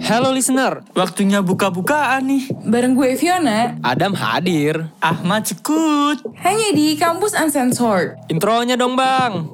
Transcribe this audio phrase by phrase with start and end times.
[0.00, 2.48] Halo listener, Waktunya buka-bukaan nih.
[2.64, 4.88] Bareng gue Fiona, Adam hadir.
[5.04, 6.24] Ahmad Cekut.
[6.40, 8.16] hanya di Kampus Uncensored.
[8.32, 9.44] Intronya dong bang.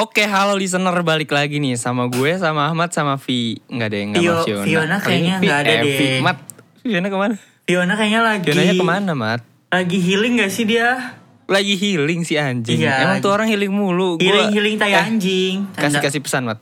[0.00, 3.60] Oke, halo listener balik lagi nih sama gue, sama Ahmad, sama Vi.
[3.68, 4.64] Nggak ada yang nggak Vio- Fiona.
[4.64, 5.92] Fiona kayaknya ini Vi- nggak ada eh, deh.
[5.92, 6.36] Vi, Mat,
[6.80, 7.34] Fiona ke mana?
[7.68, 8.44] Fiona kayaknya lagi.
[8.48, 9.40] Fionanya ke mana, Mat?
[9.68, 10.88] Lagi healing gak sih dia?
[11.46, 12.80] Lagi healing si anjing.
[12.80, 13.22] Iya, Emang lagi.
[13.22, 14.16] tuh orang healing mulu.
[14.16, 15.68] Gua- Healing-healing tai eh, anjing.
[15.68, 16.58] kasih Tanda- kasih pesan mat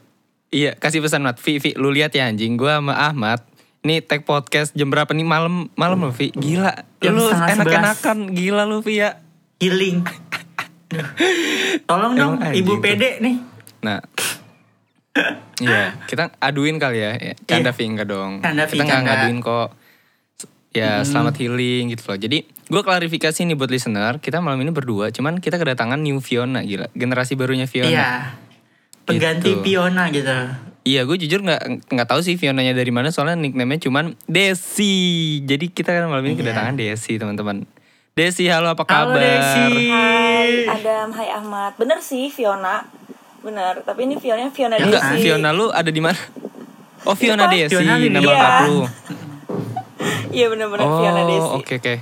[0.49, 3.45] iya kasih pesan mat Vi Vi lu lihat ya anjing gue sama Ahmad
[3.79, 8.65] ini tag podcast jam berapa nih malam malam lo Vi gila Jam lu enak-enakan gila
[8.65, 9.21] lu Vi ya
[9.61, 10.01] Healing.
[11.85, 13.35] Tolong dong, Emang Ibu anjing PD nih.
[13.79, 13.99] nah
[15.59, 19.69] iya kita aduin kali ya Ya, canda Vi enggak dong Canda, kita nggak ngaduin kok
[20.69, 25.09] ya selamat healing gitu loh jadi gue klarifikasi nih buat listener kita malam ini berdua
[25.09, 28.09] cuman kita kedatangan new Fiona gila generasi barunya Fiona Iya.
[29.01, 29.65] Pengganti Gitu.
[29.65, 30.29] Fiona gitu.
[30.79, 34.93] Iya, gue jujur nggak nggak tahu sih Fionanya dari mana soalnya nickname-nya cuman Desi.
[35.41, 36.41] Jadi kita kan malam ini Iya.
[36.45, 37.65] kedatangan Desi, teman-teman.
[38.11, 39.21] Desi, halo apa Halo kabar?
[39.21, 39.87] Desi.
[39.87, 41.71] Hai Adam, hai Ahmad.
[41.75, 42.83] Bener sih Fiona.
[43.39, 45.23] Bener, tapi ini Fiona Fiona Ya, Enggak, Desi.
[45.23, 46.19] Fiona lu ada di mana?
[47.07, 47.47] Oh, Fiona?
[47.47, 48.19] Desi, Fiona nama Iya.
[48.25, 48.77] lengkap lu.
[50.29, 51.39] Iya bener-bener Fiona Desi.
[51.41, 51.95] Oh, oke oke.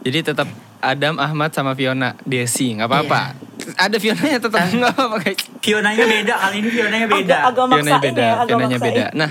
[0.00, 3.22] Jadi tetap Adam, Ahmad sama Fiona Desi, nggak apa-apa.
[3.34, 3.46] Iya.
[3.78, 5.38] Ada Fionanya tetap nggak apa-apa guys.
[5.60, 7.36] Fionanya beda, kali ini Fionanya Agak, beda.
[7.42, 8.94] agak Fionanya beda, ya, agak Fionanya maksain.
[8.94, 9.06] beda.
[9.12, 9.30] Nah,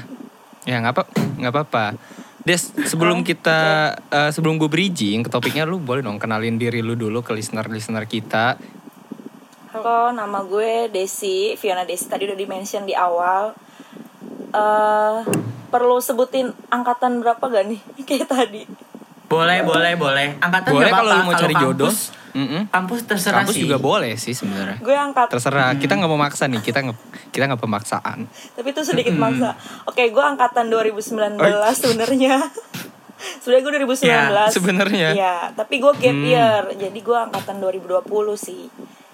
[0.61, 1.03] ya nggak apa,
[1.39, 1.85] nggak apa-apa.
[2.47, 6.95] Des, sebelum kita, eh, sebelum gue bridging ke topiknya, lu boleh dong kenalin diri lu
[6.95, 8.55] dulu ke listener-listener kita.
[9.75, 12.07] Halo, nama gue Desi, Fiona Desi.
[12.07, 13.51] Tadi udah di-mention di awal.
[14.55, 15.19] eh
[15.67, 17.81] perlu sebutin angkatan berapa gak nih?
[18.07, 18.63] Kayak tadi.
[19.27, 20.27] Boleh, boleh, boleh.
[20.39, 21.87] Angkatan Boleh kalau lu mau cari jodoh.
[21.87, 22.61] Kampus, Mm-mm.
[22.69, 23.63] kampus terserah Kampus sih.
[23.65, 24.77] juga boleh sih sebenarnya.
[24.77, 25.79] Gue angkat, Terserah, Hmm.
[25.79, 26.97] kita nggak mau maksa nih, kita nggak
[27.29, 28.29] kita nggak pemaksaan.
[28.53, 29.57] tapi itu sedikit maksa.
[29.83, 31.35] Oke, gue angkatan 2019
[31.73, 32.35] sebenarnya.
[33.41, 34.05] Sebenarnya gue 2019.
[34.05, 35.09] Ya, sebenarnya.
[35.11, 36.21] Iya, tapi gue gap Hmm.
[36.23, 36.61] year.
[36.71, 38.05] Jadi gue angkatan 2020
[38.35, 38.69] sih.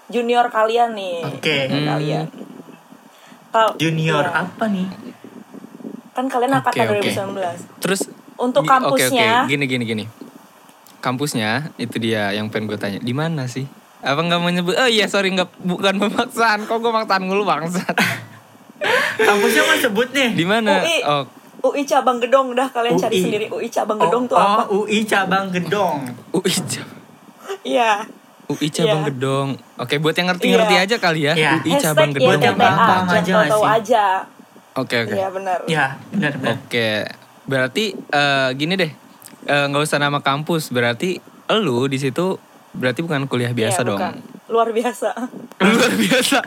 [0.06, 1.24] Junior kalian nih.
[1.24, 1.48] Oke.
[1.64, 1.88] Junior Hmm.
[1.90, 2.26] kalian.
[3.48, 4.44] Kal- Junior iya.
[4.44, 4.86] apa nih?
[6.12, 6.90] Kan kalian angkatan oke.
[7.00, 7.64] 2019.
[7.80, 8.00] Terus
[8.36, 8.74] Untuk gi- Oke
[9.04, 9.30] kampusnya.
[9.40, 10.04] oke, gini gini gini.
[10.98, 12.98] Kampusnya itu dia yang pengen gue tanya.
[12.98, 13.68] Di mana sih?
[14.00, 14.72] Apa nggak mau nyebut?
[14.72, 16.64] Oh iya sorry nggak bukan pemaksaan.
[16.64, 17.94] Kok gue maksaan mulu bangsat.
[19.18, 20.30] Kampusnya mau sebut nih.
[20.32, 20.78] Di mana?
[20.78, 20.98] UI.
[21.04, 21.24] Oh
[21.64, 23.22] UI cabang Gedong dah kalian cari UI.
[23.22, 24.62] sendiri UI cabang Oh, Gedong tuh apa?
[24.66, 26.04] Oh, UI cabang Gedong.
[26.30, 26.92] UI Cabang
[27.62, 27.92] Iya.
[28.44, 29.08] UI Cabang Iya.
[29.08, 29.48] Gedong.
[29.78, 30.84] Oke buat yang ngerti-ngerti Iya.
[30.84, 31.32] aja kali ya.
[31.32, 31.50] Iya.
[31.54, 32.28] UI Hashtag Cabang ya Gedong.
[32.28, 34.04] Buat yang TTA, paham aja tahu aja.
[34.74, 35.14] Oke oke.
[35.14, 35.58] Iya benar.
[35.64, 36.54] Ya, benar-benar.
[36.60, 36.88] Oke,
[37.44, 38.92] berarti eh, gini deh,
[39.44, 40.72] Eh, nggak usah nama kampus.
[40.72, 41.20] Berarti
[41.52, 42.40] lu di situ
[42.72, 44.00] berarti bukan kuliah biasa Iya, dong.
[44.00, 44.14] bukan.
[44.48, 45.08] Luar biasa.
[45.68, 46.38] Luar biasa.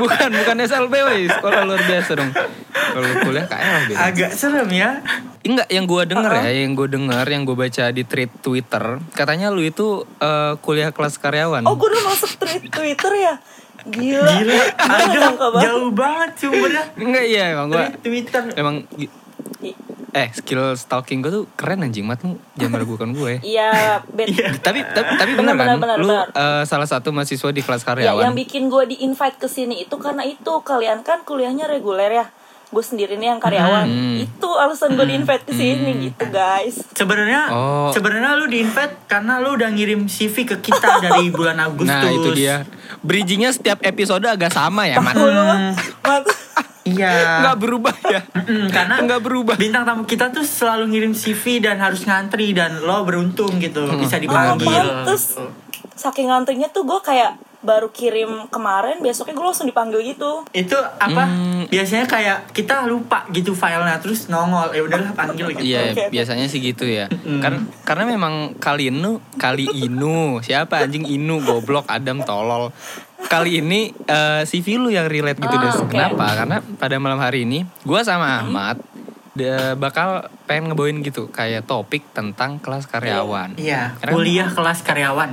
[0.00, 1.28] bukan, bukan SLB wes.
[1.28, 2.32] Sekolah luar biasa dong.
[2.72, 3.98] Kalau kuliah KL beda.
[4.00, 5.04] Agak serem ya.
[5.44, 9.50] Enggak, yang gue denger ya, yang gue denger, yang gue baca di tweet Twitter, katanya
[9.50, 11.66] lu itu eh, kuliah kelas karyawan.
[11.68, 13.34] Oh, gue udah masuk tweet Twitter ya.
[13.82, 14.24] Gila.
[14.40, 15.62] Gila, banget.
[15.66, 16.84] jauh banget sumbernya.
[16.96, 18.42] Enggak iya, emang gue Twitter.
[18.56, 18.86] emang
[20.12, 23.40] eh skill stalking gue tuh keren anjing mat lu jangan meragukan gue.
[23.40, 24.28] Iya, bet.
[24.28, 24.52] Iya.
[24.60, 28.22] tapi tapi, tapi Benar, bener kan, lu eh, salah satu mahasiswa di kelas Ya, karyawan.
[28.22, 32.26] yang bikin gue di invite ke sini itu karena itu kalian kan kuliahnya reguler ya.
[32.68, 33.84] Gue sendiri nih yang karyawan.
[33.84, 34.16] Hmm.
[34.18, 36.80] Itu alasan gue di invite ke sini gitu, guys.
[36.92, 37.88] Sebenarnya Oh.
[37.88, 41.88] sebenarnya lu di invite karena lu udah ngirim CV ke kita dari bulan Agustus.
[41.88, 42.64] Nah itu dia.
[43.00, 45.16] Bridgingnya setiap episode agak sama ya, Mat.
[45.16, 45.72] Mah,
[46.02, 46.24] Mat.
[46.82, 47.42] Iya.
[47.42, 48.20] Nggak berubah ya.
[48.34, 49.54] Mm-mm, karena Nggak berubah.
[49.54, 54.18] Bintang tamu kita tuh selalu ngirim CV dan harus ngantri dan lo beruntung gitu bisa
[54.18, 54.70] Oh, dipanggil.
[54.70, 55.38] pantes.
[55.92, 60.42] Saking ngantrinya tuh gue kayak baru kirim kemarin, besoknya gue langsung dipanggil gitu.
[60.50, 61.22] Itu apa?
[61.22, 61.62] Hmm.
[61.70, 64.74] Biasanya kayak kita lupa gitu filenya terus nongol.
[64.74, 65.62] Ya udahlah panggil gitu.
[65.62, 66.04] Iya, oke.
[66.10, 67.06] biasanya sih gitu ya.
[67.38, 72.74] Kan karena memang kali Inu, kali Inu, siapa anjing Inu goblok Adam tolol.
[73.24, 75.76] Kali ini eh, CV lu yang relate gitu Ah, Des.
[75.76, 75.88] oke.
[75.88, 76.26] Kenapa?
[76.34, 78.78] Karena pada malam hari ini gua sama Ahmad
[79.32, 83.56] de- bakal pengen ngebawain gitu kayak topik tentang kelas karyawan.
[83.56, 85.32] Iya, Karena- kuliah kelas karyawan.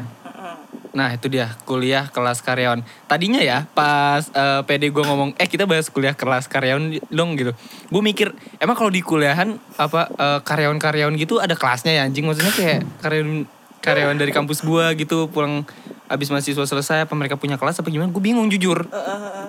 [0.89, 2.81] Nah itu dia kuliah kelas karyawan.
[3.05, 7.53] Tadinya ya pas eh, PD gue ngomong eh kita bahas kuliah kelas karyawan dong gitu.
[7.87, 12.49] Gue mikir emang kalau di kuliahan apa eh, karyawan-karyawan gitu ada kelasnya ya anjing maksudnya
[12.49, 13.45] kayak karyawan
[13.79, 15.63] karyawan dari kampus gue gitu pulang
[16.09, 18.81] abis mahasiswa selesai apa mereka punya kelas apa gimana gue bingung jujur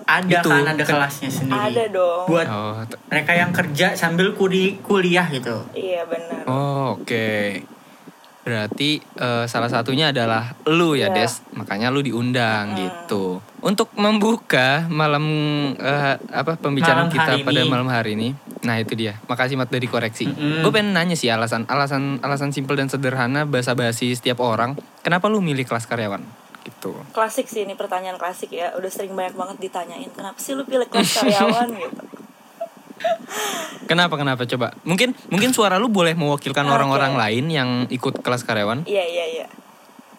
[0.03, 0.51] Ada Itu.
[0.51, 1.57] kan ada kelasnya sendiri.
[1.73, 2.25] Ada dong.
[2.27, 5.65] Buat oh, t- mereka yang kerja sambil kuli- kuliah gitu.
[5.73, 6.45] Iya benar.
[6.45, 7.31] oh, oke
[8.41, 11.17] berarti eh, salah satunya adalah lu ya Iya.
[11.23, 15.23] Des makanya lu diundang gitu untuk membuka malam
[15.75, 17.69] eh, apa pembicaraan Malam kita pada ini.
[17.69, 20.65] malam hari ini nah itu dia makasih Mat dari koreksi Mm-mm.
[20.65, 25.39] gue pengen nanya sih alasan alasan alasan simpel dan sederhana basa-basi setiap orang kenapa lu
[25.39, 26.25] milih kelas karyawan
[26.71, 28.71] gitu Klasik sih ini pertanyaan klasik ya.
[28.79, 30.09] Udah sering banyak banget ditanyain.
[30.15, 32.03] Kenapa sih lu pilih kelas karyawan gitu?
[33.91, 34.71] Kenapa kenapa coba?
[34.87, 38.87] Mungkin mungkin suara lu boleh mewakilkan orang-orang lain yang ikut kelas karyawan.
[38.87, 39.47] Iya iya iya.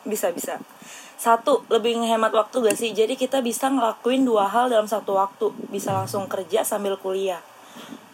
[0.03, 0.59] Bisa bisa.
[1.21, 2.97] Satu, lebih ngehemat waktu gak sih?
[2.97, 5.53] Jadi kita bisa ngelakuin dua hal dalam satu waktu.
[5.69, 7.45] Bisa langsung kerja sambil kuliah.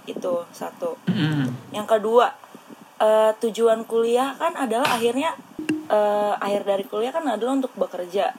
[0.04, 1.00] Itu satu.
[1.08, 1.72] Mm.
[1.72, 2.36] Yang kedua,
[3.00, 5.40] eh, tujuan kuliah kan adalah akhirnya
[5.88, 8.32] eh, akhir dari kuliah kan adalah untuk bekerja.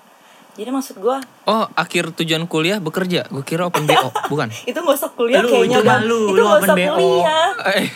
[0.52, 3.26] Jadi maksud gue Oh, akhir tujuan kuliah bekerja.
[3.26, 4.50] Gue kira open BO, bukan?
[4.62, 6.00] itu gak usah kuliah Lu, kayaknya itu kan.
[6.02, 6.96] malu, itu lu gak usah open BO.
[6.96, 7.48] kuliah.
[7.70, 7.86] Eh,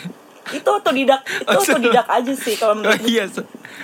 [0.53, 3.07] Itu otodidak, itu Oh, otodidak aja sih kalau oh menurut gue.
[3.09, 3.23] iya.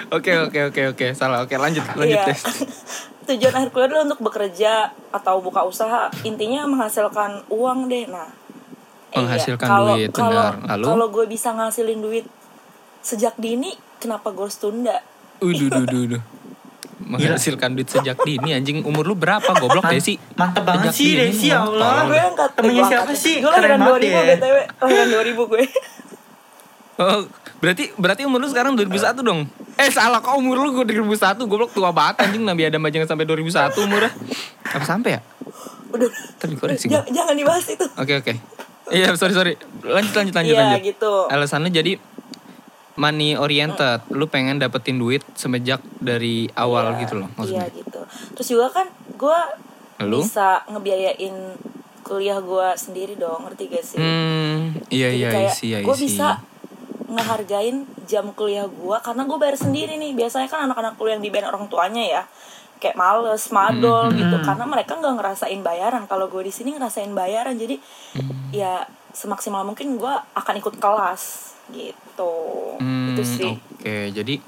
[0.09, 1.07] Oke oke oke oke.
[1.13, 1.39] Salah.
[1.41, 2.25] Oke lanjut lanjut Iya.
[2.25, 2.39] tes.
[3.27, 4.71] Tujuan akhir kuliah adalah untuk bekerja
[5.09, 6.07] atau buka usaha.
[6.21, 8.07] Intinya menghasilkan uang deh.
[8.07, 8.27] Nah,
[9.09, 10.75] eh, Menghasilkan kalau- duit, kalau- benar.
[10.75, 10.85] Lalu?
[10.85, 12.25] Kalau gue bisa ngasilin duit
[12.99, 14.99] sejak dini, kenapa gue harus tunda?
[15.41, 16.23] Uduh duh duh duh.
[16.99, 20.19] Menghasilkan duit sejak dini anjing umur lu berapa goblok Man- Desi?
[20.35, 21.63] mantep banget Sejak sih, Desi, ya.
[21.63, 22.05] Allah.
[22.05, 23.35] gue angkat temennya eh, gue siapa sih?
[23.39, 24.23] Gue lahiran banget 2000 ya.
[24.35, 25.63] BTW Lahiran 2000 gue
[26.99, 27.19] Oh,
[27.57, 28.91] berarti berarti umur lu sekarang 2001
[29.21, 29.47] dong?
[29.73, 33.07] Eh salah kok umur lu gue 2001 goblok tua banget anjing Nabi Adam aja nggak
[33.07, 34.11] sampai 2001 umurnya.
[34.67, 35.21] Apa sampai ya?
[35.89, 36.93] Udah Tadi koreksi gue.
[36.93, 38.33] jangan, jangan dibahas itu Oke oke.
[38.89, 39.53] Iya sorry sorry.
[39.79, 40.83] Lanjut lanjut lanjut Iya lanjut.
[40.85, 41.95] gitu Alasannya jadi
[42.99, 44.03] money oriented.
[44.09, 47.67] Lu pengen dapetin duit semenjak dari awal Iya, gitu loh Iya maksudnya.
[47.71, 48.01] gitu
[48.35, 49.39] Terus juga kan gue
[50.19, 51.35] bisa ngebiayain
[52.01, 53.97] kuliah gue sendiri dong Ngerti gak sih?
[53.97, 56.05] Hmm, iya Jadi iya kayak isi iya gue isi.
[56.11, 56.27] bisa
[57.07, 61.49] ngehargain jam kuliah gue karena gue bayar sendiri nih biasanya kan anak-anak kuliah yang dibayar
[61.49, 62.23] orang tuanya ya
[62.77, 64.15] kayak males madol Hmm.
[64.15, 67.75] gitu karena mereka nggak ngerasain bayaran kalau gue di sini ngerasain bayaran jadi
[68.13, 68.51] Hmm.
[68.51, 72.33] ya semaksimal mungkin gue akan ikut kelas gitu
[72.79, 74.39] Hmm, itu sih Oke, jadi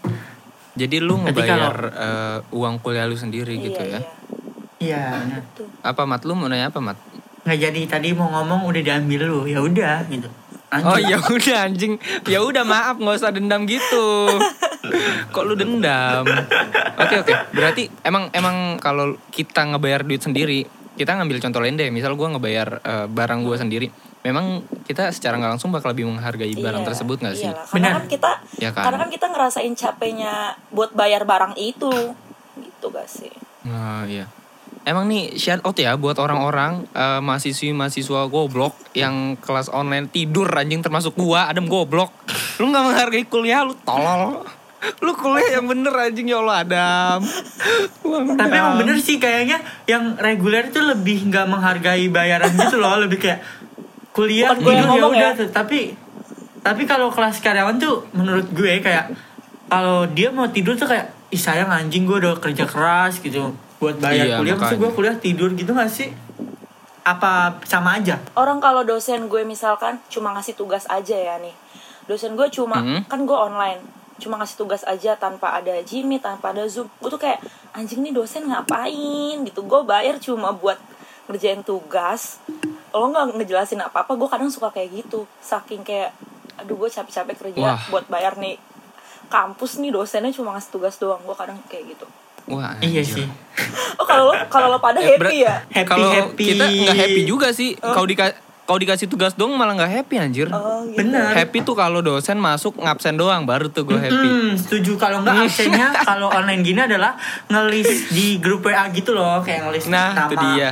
[0.71, 3.99] jadi lu ngebayar eh, uang kuliah lu sendiri iya, gitu ya.
[3.99, 4.01] iya.
[4.81, 5.41] Iya, benar.
[5.53, 5.69] Tuh.
[5.85, 6.97] Apa Mat lu mau nanya apa Mat?
[7.45, 9.39] Nggak jadi tadi mau ngomong udah diambil lu.
[9.45, 10.25] Ya udah gitu.
[10.71, 10.89] Lanjut.
[10.89, 12.01] Oh ya udah anjing.
[12.25, 14.31] Ya udah maaf nggak usah dendam gitu.
[15.33, 16.25] Kok lu dendam?
[16.97, 17.33] Oke oke.
[17.53, 20.65] Berarti emang emang kalau kita ngebayar duit sendiri,
[20.97, 21.93] kita ngambil contoh lain deh.
[21.93, 23.93] Misal gua ngebayar eh, barang gua sendiri.
[24.21, 24.45] Memang
[24.83, 27.47] kita secara nggak langsung bakal lebih menghargai barang Iya, tersebut nggak sih?
[27.47, 27.65] iyalah.
[27.65, 27.93] karena Benar.
[27.93, 28.83] kan kita Ya kan?
[28.83, 30.33] karena kan kita ngerasain capeknya
[30.69, 31.89] buat bayar barang itu
[32.55, 33.33] gitu gak sih
[33.63, 34.25] Nah, iya.
[34.81, 40.81] Emang nih shout out ya buat orang-orang eh, mahasiswi-mahasiswa goblok yang kelas online tidur anjing
[40.81, 42.09] termasuk gua, Adam goblok.
[42.57, 44.41] Lu nggak menghargai kuliah lu tolol.
[44.99, 47.19] Lu kuliah yang bener anjing ya Allah Adam.
[48.01, 52.97] Uang Tapi emang bener sih kayaknya yang reguler tuh lebih nggak menghargai bayaran gitu loh,
[52.97, 53.45] lebih kayak
[54.21, 55.37] kuliah Bukan tidur ya ngomong udah ya.
[55.37, 55.49] tuh.
[55.49, 55.79] Tapi
[56.59, 59.09] tapi kalau kelas karyawan tuh menurut gue kayak
[59.65, 63.97] kalau dia mau tidur tuh kayak ih sayang anjing gue udah kerja keras gitu buat
[63.97, 66.13] bayar Iya, kuliah maksud gue kuliah tidur gitu gak sih?
[67.01, 68.21] Apa sama aja?
[68.35, 71.55] orang kalau dosen gue misalkan cuma ngasih tugas aja ya nih
[72.03, 73.09] dosen gue cuma Mhm.
[73.09, 73.81] kan gue online
[74.17, 78.13] cuma ngasih tugas aja tanpa ada Jimmy tanpa ada Zoom gue tuh kayak anjing nih
[78.13, 80.77] dosen ngapain gitu gue bayar cuma buat
[81.31, 82.43] ngerjain tugas
[82.91, 86.11] lo nggak ngejelasin apa apa gue kadang suka kayak gitu saking kayak
[86.53, 87.79] aduh gue capek-capek kerja Wah.
[87.87, 88.59] buat bayar nih
[89.27, 92.03] kampus nih dosennya cuma ngasih tugas doang gue kadang kayak gitu
[92.47, 93.23] Wah, Iya sih.
[93.95, 96.45] oh kalau lo kalau lo pada Eh, happy ya Happy, Kalau happy.
[96.49, 97.77] kita nggak happy juga sih.
[97.77, 100.47] Kalau dika kalau dikasih tugas dong malah nggak happy anjir.
[100.47, 100.99] oh, gitu.
[100.99, 101.31] Bener.
[101.33, 104.27] Happy tuh kalau dosen masuk ngabsen doang baru tuh gue happy.
[104.27, 107.13] Hmm, setuju kalau nggak absennya kalau online gini adalah
[107.45, 110.25] ngelis di grup WA gitu loh kayak ngelis Nah, nama.
[110.25, 110.69] itu dia.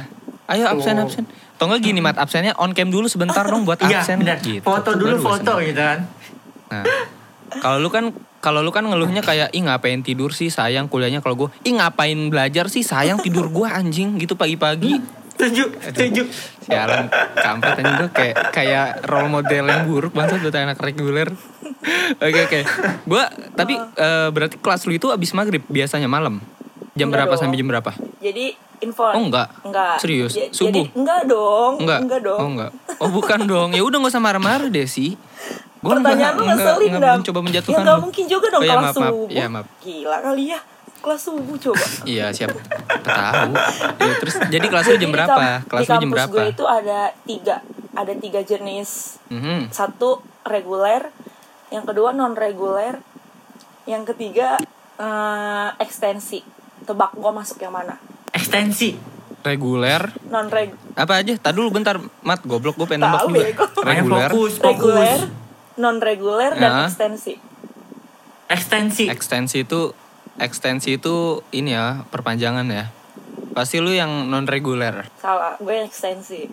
[0.50, 1.06] Ayo absen Tuh.
[1.06, 1.24] absen.
[1.54, 4.40] Atau enggak gini mat absennya on cam dulu sebentar dong buat Iya, absen benar.
[4.40, 4.64] gitu.
[4.64, 6.00] Foto dulu baru foto gitu kan.
[6.70, 6.86] Nah,
[7.56, 11.36] kalau lu kan kalau lu kan ngeluhnya kayak ih ngapain tidur sih sayang kuliahnya kalau
[11.38, 14.98] gue ih ngapain belajar sih sayang tidur gue anjing gitu pagi-pagi.
[15.32, 16.24] Setuju, setuju.
[16.62, 21.30] Sialan kampret anjing gue kayak kayak role model yang buruk banget buat anak reguler.
[22.16, 22.60] Oke oke.
[23.06, 26.44] Gua tapi eh, berarti kelas lu itu abis maghrib biasanya malam.
[26.94, 27.42] Jam Enggak berapa dong.
[27.42, 27.92] sampai jam berapa?
[28.20, 28.46] jadi
[28.80, 29.48] info Oh enggak.
[29.62, 30.32] enggak Serius?
[30.32, 30.68] Ja- Subuh?
[30.70, 32.00] jadi enggak dong Enggak.
[32.02, 32.72] enggak dong Oh enggak.
[32.98, 33.70] Oh bukan dong.
[33.72, 35.16] Ya udah gak usah marah-marah deh sih.
[35.80, 38.04] Gua Pertanyaan lu enggak- ngeselin enggak mencoba Ya menjatuhkan nggak lu.
[38.04, 39.10] mungkin juga dong Oh, iya, kalau maaf, maaf.
[39.10, 39.66] subuh Iya, maaf.
[39.80, 40.60] Gila kali ya
[41.00, 42.60] kelas subuh coba Iya siapa
[43.02, 43.52] tahu.
[43.98, 45.44] Ya, terus jadi kelas lu jam di berapa?
[45.64, 46.34] Kelas di lu jam kampus berapa?
[46.34, 47.56] gue itu ada tiga
[47.92, 48.90] ada tiga jenis
[49.26, 49.70] Mhm.
[49.70, 51.08] satu reguler
[51.70, 53.00] yang kedua non reguler
[53.86, 54.60] yang ketiga
[54.98, 56.44] eh, ekstensi
[56.82, 57.96] tebak gue masuk yang mana
[58.32, 58.90] Ekstensi.
[59.40, 61.32] Reguler non reg apa aja?
[61.34, 63.40] Tadi dulu bentar, Mat goblok gue pengen nembak juga.
[63.80, 65.32] Makanya Reguler, fokus, reguler fokus.
[65.76, 66.80] non reguler dan Ya.
[66.86, 67.34] ekstensi
[68.48, 69.06] Ekstensi.
[69.08, 69.96] ekstensi itu
[70.36, 71.16] ekstensi itu
[71.52, 72.92] ini ya perpanjangan ya.
[73.50, 75.08] Pasti lu yang non reguler.
[75.16, 76.50] salah gue ekstensi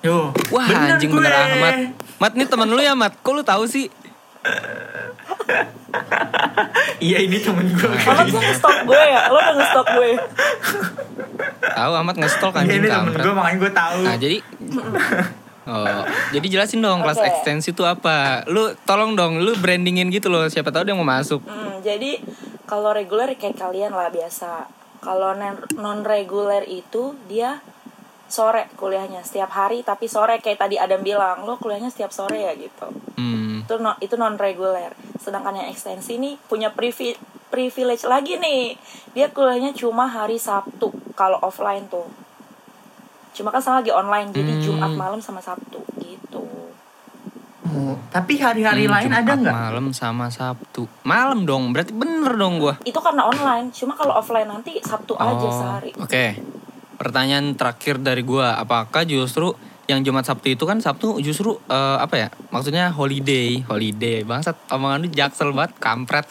[0.00, 0.32] Yo.
[0.48, 1.20] Wah anjing gue.
[1.20, 1.74] bener Ahmad.
[2.18, 3.14] Mat nih temen lu ya Mat.
[3.20, 3.86] Kok lu tahu sih?
[6.98, 7.90] Iya ini temen gue.
[8.06, 10.10] Ahmad tuh nge-stop gue ya lo udah nge-stop gue
[11.62, 13.98] Tahu Ahmad nge-stalk Iya anjing ini temen gue makanya gue tahu.
[14.06, 14.38] Nah jadi
[15.62, 15.86] Oh,
[16.34, 17.28] jadi jelasin dong kelas Oke.
[17.30, 18.42] ekstensi itu apa?
[18.50, 20.50] Lu tolong dong, lu brandingin gitu loh.
[20.50, 21.38] Siapa tahu dia mau masuk.
[21.46, 22.18] Hmm, jadi
[22.66, 24.66] kalau reguler kayak kalian lah biasa
[24.98, 25.38] kalau
[25.74, 27.62] non reguler itu dia
[28.26, 32.54] sore kuliahnya setiap hari tapi sore kayak tadi Adam bilang lo kuliahnya setiap sore ya
[32.56, 33.41] gitu Hmm.
[33.62, 38.74] Itu no, itu non reguler sedangkan yang ekstensi nih punya privi- privilege lagi nih
[39.10, 42.06] dia kuliahnya cuma hari Sabtu kalau offline tuh
[43.32, 44.60] cuma kan sama lagi online jadi Hmm.
[44.60, 46.44] Jumat malam sama Sabtu gitu
[47.64, 49.54] Oh, tapi hari-hari Hmm, lain Jumat ada nggak?
[49.54, 50.84] Malam sama Sabtu.
[51.02, 52.74] Malam dong, berarti bener dong gua.
[52.82, 56.36] itu karena online cuma kalau offline nanti Sabtu aja Oh, sehari Oke.
[56.92, 59.54] Pertanyaan terakhir dari gua, apakah justru
[59.90, 62.28] yang Jumat Sabtu itu kan Sabtu justru eh, apa ya?
[62.50, 64.22] Maksudnya holiday, holiday.
[64.22, 66.26] Bangsat omongan lu jaksel banget, kampret.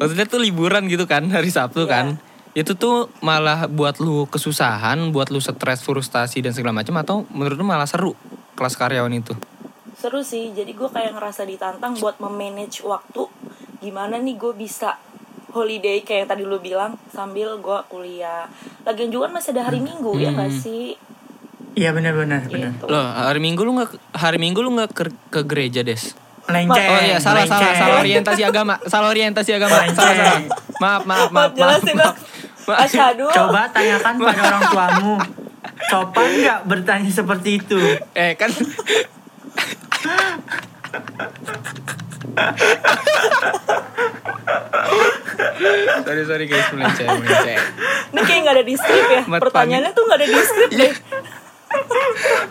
[0.00, 1.90] Maksudnya tuh liburan gitu kan hari Sabtu Iya.
[1.90, 2.06] kan.
[2.50, 7.54] Itu tuh malah buat lu kesusahan, buat lu stres, frustasi dan segala macam atau menurut
[7.54, 8.18] lu malah seru
[8.58, 9.34] kelas karyawan itu?
[10.00, 13.28] seru sih jadi gue kayak ngerasa ditantang buat memanage waktu
[13.84, 14.96] gimana nih gue bisa
[15.52, 18.48] holiday kayak yang tadi lu bilang sambil gue kuliah
[18.88, 20.96] lagian juga kan masih ada hari minggu ya gak sih
[21.80, 22.76] Iya benar-benar benar.
[22.76, 26.12] gitu Loh, hari Minggu lu nggak hari Minggu lu nggak ke, ke gereja, Des?
[26.44, 26.88] Melenceng.
[26.92, 27.80] Oh iya, salah salah melenceng.
[27.80, 28.74] salah orientasi agama.
[28.84, 29.76] Salah orientasi agama.
[29.80, 29.96] Melenceng.
[29.96, 30.40] Salah salah.
[30.76, 31.80] Maaf, maaf, maaf, maaf.
[31.80, 32.16] maaf.
[32.68, 32.84] Maaf.
[32.84, 35.16] asyhadu Coba tanyakan pada orang tuamu.
[35.88, 37.80] Sopan nggak bertanya seperti itu?
[38.12, 38.52] Eh, kan
[46.04, 47.60] sorry sorry guys melenceng melenceng
[48.10, 50.92] ini kayak gak ada di script ya pertanyaannya tuh gak ada di script deh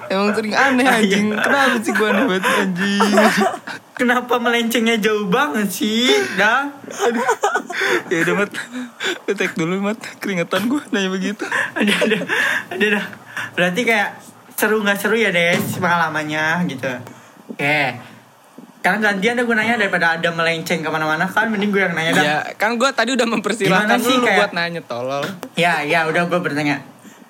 [0.07, 3.11] emang sering aneh anjing kenapa sih gua aneh banget anjing
[3.93, 6.07] Kenapa melencengnya jauh banget sih?
[6.33, 6.63] Dah.
[8.07, 8.51] ya udah mat
[9.27, 11.43] take dulu mat keringetan gua nanya begitu
[11.75, 12.17] Ada ada
[12.71, 13.05] ada dah.
[13.53, 14.15] Berarti kayak
[14.55, 16.87] seru nggak seru ya Des pengalamannya gitu.
[17.51, 17.99] Oke.
[18.79, 22.11] Karena gantian deh gue nanya daripada ada melenceng ke mana-mana kan mending gue yang nanya
[22.13, 22.23] dah.
[22.23, 26.39] ya kan gua tadi udah mempersilahkan lu kayak- buat nanya tolol Ya, ya udah gue
[26.39, 26.79] bertanya.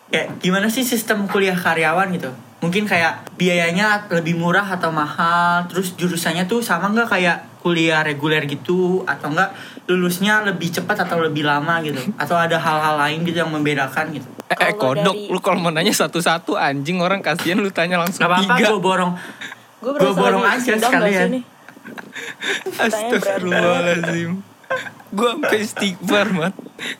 [0.09, 2.29] Kayak gimana sih sistem kuliah karyawan gitu?
[2.59, 8.43] Mungkin kayak biayanya lebih murah atau mahal, terus jurusannya tuh sama nggak kayak kuliah reguler
[8.43, 9.53] gitu atau enggak
[9.87, 11.97] lulusnya lebih cepat atau lebih lama gitu?
[12.21, 14.27] Atau ada hal-hal lain gitu yang membedakan gitu?
[14.49, 18.21] Eh, eh kodok, dari- lu kalau mau nanya satu-satu anjing orang kasihan lu tanya langsung
[18.21, 18.67] Gak apa-apa, tiga.
[18.69, 19.11] gue borong.
[19.79, 21.41] gue Gua borong aja sekalian.
[22.75, 24.31] Astagfirullahaladzim.
[25.09, 26.53] Gua sampai istighfar, Mat.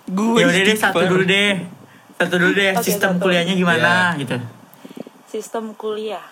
[0.09, 0.91] Gua Ya udah deh istighfar.
[0.95, 1.51] satu dulu deh.
[2.19, 3.23] Satu dulu deh Oke, sistem satu.
[3.25, 4.35] kuliahnya gimana gitu.
[5.23, 6.25] sistem kuliah.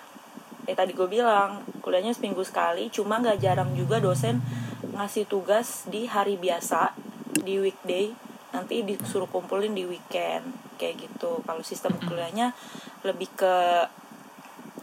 [0.68, 4.44] Eh tadi gue bilang kuliahnya seminggu sekali cuma nggak jarang juga dosen
[4.84, 6.92] ngasih tugas di hari biasa
[7.40, 8.12] di weekday
[8.50, 10.44] nanti disuruh kumpulin di weekend
[10.76, 11.40] kayak gitu.
[11.40, 12.52] Kalau sistem kuliahnya
[13.00, 13.86] lebih ke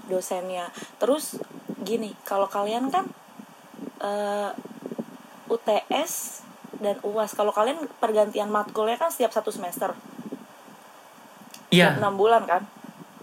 [0.08, 0.74] dosennya.
[0.98, 1.38] Terus
[1.86, 3.06] gini kalau kalian kan
[4.02, 4.50] eh,
[5.46, 6.42] UTS
[6.82, 9.94] dan UAS kalau kalian pergantian matkulnya kan setiap satu semester
[11.76, 11.90] Iya.
[11.98, 12.62] enam bulan kan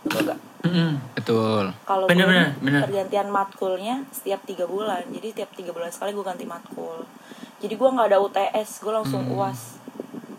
[0.02, 0.94] betul gak Mm-mm.
[1.12, 1.64] Betul.
[1.82, 7.02] kalau Bener, pergantian matkulnya setiap tiga bulan jadi tiap tiga bulan sekali gue ganti matkul
[7.59, 9.78] jadi gue nggak ada UTS gue langsung uas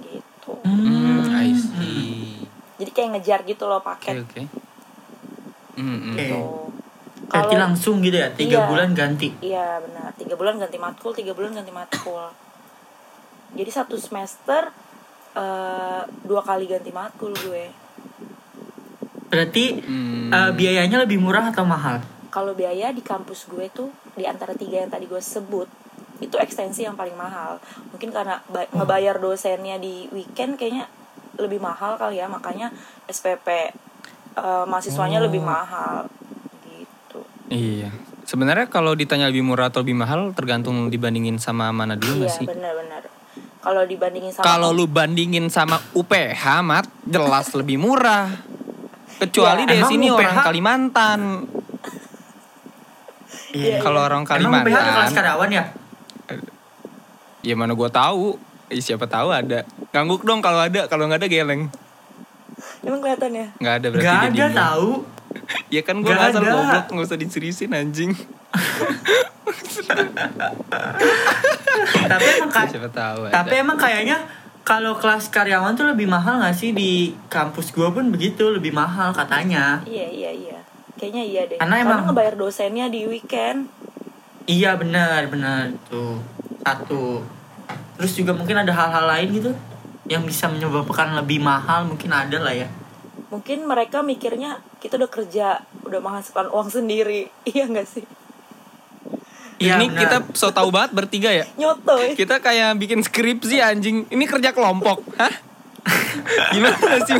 [0.01, 2.39] gitu Hmm, I see.
[2.77, 4.41] jadi kayak ngejar gitu loh Oke, paket oke.
[5.75, 6.13] Hmm, hmm.
[6.13, 6.27] Oke.
[6.29, 6.47] tuh
[7.25, 8.67] Berarti langsung gitu ya, tiga Iya.
[8.67, 9.29] bulan ganti.
[9.39, 12.29] iya benar tiga bulan ganti matkul tiga bulan ganti matkul
[13.51, 14.71] jadi satu semester
[15.33, 17.65] eh, dua kali ganti matkul gue
[19.33, 20.29] Berarti Hmm.
[20.29, 21.99] eh, biayanya lebih murah atau mahal?
[22.29, 25.69] kalau biaya di kampus gue tuh di antara tiga yang tadi gue sebut
[26.17, 30.89] itu ekstensi yang paling mahal mungkin karena ba- ngebayar dosennya di weekend kayaknya
[31.35, 32.73] lebih mahal kali ya makanya
[33.05, 33.45] SPP
[34.33, 35.25] eh, mahasiswanya Oh.
[35.25, 36.09] lebih mahal
[36.65, 37.93] gitu Iya.
[38.23, 42.49] Sebenarnya kalau ditanya lebih murah atau lebih mahal tergantung dibandingin sama mana dulu iya sih?
[42.49, 43.13] benar-benar
[43.59, 48.27] kalau dibandingin sama Kalau lu bandingin sama UPH, Mat, jelas lebih murah.
[49.15, 51.19] Kecuali Iya, dari sini UPH orang Kalimantan.
[53.53, 55.63] Iya, Kalau orang Emang UPH ada kelas Kalimantan, karyawan ya?
[57.41, 58.39] ya mana gua tahu.
[58.67, 59.61] Eh, siapa tahu ada.
[59.91, 61.69] Ngangguk dong kalau ada, kalau nggak ada geleng.
[62.79, 64.89] emang kelihatan ya Nggak ada berarti Gak ada tahu.
[65.75, 66.39] Ya kan gua Nggak ada.
[66.39, 68.11] goblok, nggak usah diseriusin anjing.
[72.05, 73.33] tapi emang ka- Siapa tahu ada.
[73.33, 74.17] tapi emang kayaknya
[74.63, 76.71] kalau kelas karyawan tuh lebih mahal gak sih?
[76.71, 79.83] Di kampus gua pun begitu lebih mahal katanya.
[79.83, 80.59] iya iya iya.
[80.95, 81.57] Kayaknya iya deh.
[81.59, 83.67] Karena emang- ngebayar dosennya di weekend.
[84.45, 85.75] Iya benar benar.
[85.87, 86.19] Tuh
[86.61, 87.19] satu.
[87.95, 89.51] Terus juga mungkin ada hal-hal lain gitu
[90.03, 92.67] yang bisa menyebabkan lebih mahal mungkin ada lah ya.
[93.31, 97.27] mungkin mereka mikirnya kita udah kerja udah menghasilkan uang sendiri.
[97.49, 98.05] Iya nggak sih
[99.57, 99.99] Iya ini benar.
[100.01, 101.45] kita so tau banget bertiga ya.
[101.55, 104.07] nyotoy Kita kayak bikin skripsi anjing.
[104.07, 105.03] Ini kerja kelompok.
[105.15, 105.33] Hah?
[106.53, 107.19] Gimana sih?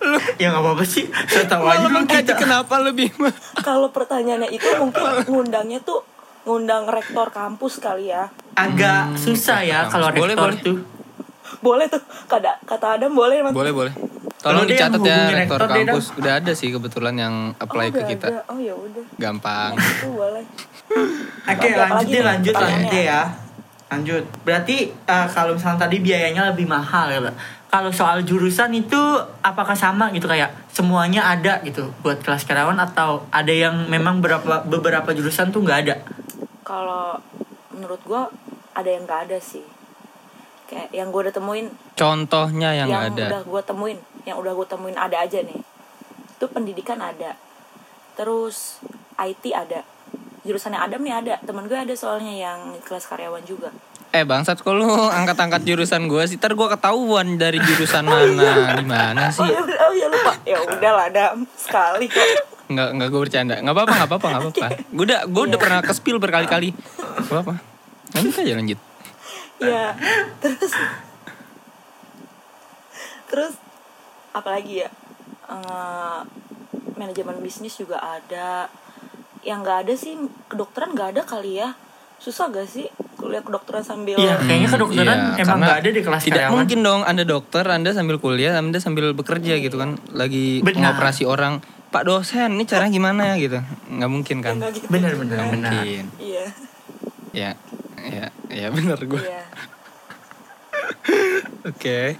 [0.00, 1.04] Lu ya nggak apa-apa sih.
[1.28, 2.36] Saya tahu aja mengkaji kita.
[2.36, 3.12] kenapa lebih
[3.68, 6.00] kalau pertanyaannya itu mungkin ngundangnya tuh
[6.44, 10.60] ngundang rektor kampus kali ya Agak susah ya kalau Boleh, rektor boleh.
[10.62, 10.78] tuh.
[11.58, 13.52] boleh tuh kata kata Adam boleh Mas.
[13.52, 13.92] Boleh boleh.
[14.38, 16.04] Tolong Lu yang dicatat ya rektor kampus.
[16.16, 18.26] Udah ada sih kebetulan yang oh, apply ke udah kita.
[18.28, 18.40] ada.
[18.46, 19.72] oh ya udah Gampang.
[19.74, 20.44] itu boleh
[21.52, 23.22] Oke Apa lanjut deh lanjut lanjut deh ya.
[23.92, 24.24] Lanjut.
[24.42, 27.20] Berarti eh, kalau misalnya tadi biayanya lebih mahal ya.
[27.20, 27.34] Pak.
[27.68, 29.00] Kalau soal jurusan itu
[29.42, 34.62] apakah sama gitu kayak semuanya ada gitu buat kelas karyawan atau ada yang memang beberapa
[34.62, 35.96] beberapa jurusan tuh nggak ada?
[36.64, 37.20] kalau
[37.70, 38.32] menurut gua
[38.72, 39.62] ada yang nggak ada sih
[40.64, 43.24] kayak yang gue udah temuin Contohnya yang, yang ada.
[43.28, 45.60] udah gue temuin yang udah gue temuin ada aja nih
[46.34, 47.36] itu pendidikan ada
[48.16, 48.80] terus
[49.20, 49.84] IT ada
[50.44, 53.72] jurusannya Adam nih ada teman gue ada soalnya yang kelas karyawan juga
[54.10, 56.38] Eh bangsat kok lu angkat-angkat jurusan gue sih.
[56.38, 58.78] Ntar gue ketahuan dari jurusan mana.
[58.78, 59.50] Gimana oh sih?
[59.50, 62.22] ya udah oh ya lupa ya udah lah Adam sekali kok
[62.70, 63.54] Nggak, nggak gue bercanda.
[63.58, 64.66] Nggak apa-apa, nggak apa-apa, nggak apa-apa.
[64.88, 65.64] Gue udah, gue udah Iya.
[65.66, 66.70] pernah ke-spill berkali-kali.
[66.70, 67.54] Nggak apa-apa.
[68.14, 68.78] Lanjut aja lanjut.
[69.58, 69.84] ya
[70.38, 70.72] terus
[73.26, 73.54] terus
[74.30, 74.90] apalagi ya
[75.44, 76.20] Eh,
[76.96, 78.64] manajemen bisnis juga ada
[79.44, 81.76] yang nggak ada sih kedokteran nggak ada kali ya
[82.14, 86.22] susah gak sih kuliah kedokteran sambil Iya, kayaknya kedokteran Iya, emang nggak ada di kelas
[86.22, 86.56] Tidak karyawan.
[86.56, 90.00] mungkin dong Anda dokter, Anda sambil kuliah, Anda sambil bekerja gitu kan.
[90.10, 90.94] Lagi Benar.
[90.94, 91.60] ngoperasi orang.
[91.86, 93.60] Pak dosen, ini cara gimana gitu.
[93.90, 94.56] Nggak mungkin kan.
[94.62, 94.88] Gitu.
[94.88, 95.72] Benar benar Nggak benar.
[95.74, 96.04] mungkin.
[96.16, 96.44] iya
[97.34, 97.50] Ya,
[98.00, 99.20] ya, ya benar gue.
[99.20, 99.42] iya
[101.70, 102.16] Oke.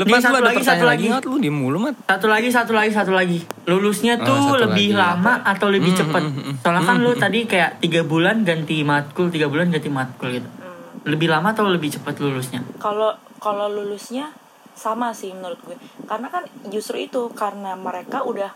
[0.00, 1.26] Lepas satu lu lagi, satu lagi lagi.
[1.26, 1.94] Lu diem mulu, Mat.
[2.02, 3.38] Satu lagi, satu lagi, satu lagi.
[3.64, 5.00] Lulusnya Oh, tuh satu lebih lagi.
[5.18, 6.22] lama atau lebih Hmm, cepat?
[6.22, 6.54] hmm, hmm, hmm.
[6.58, 10.48] Soalnya kan lu tadi kayak tiga bulan ganti matkul, tiga bulan ganti matkul gitu.
[10.48, 11.04] Hmm.
[11.04, 12.64] Lebih lama atau lebih cepat lulusnya?
[12.76, 14.32] kalau kalau lulusnya
[14.72, 18.48] sama sih menurut gue karena kan justru itu karena mereka udah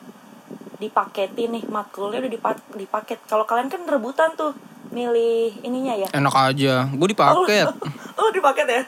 [0.74, 4.52] dipaketin nih matkulnya udah dipa- dipaket kalau kalian kan rebutan tuh
[4.90, 6.88] milih ininya ya Enak aja.
[6.90, 7.66] Gue dipaket.
[8.20, 8.82] oh dipaket ya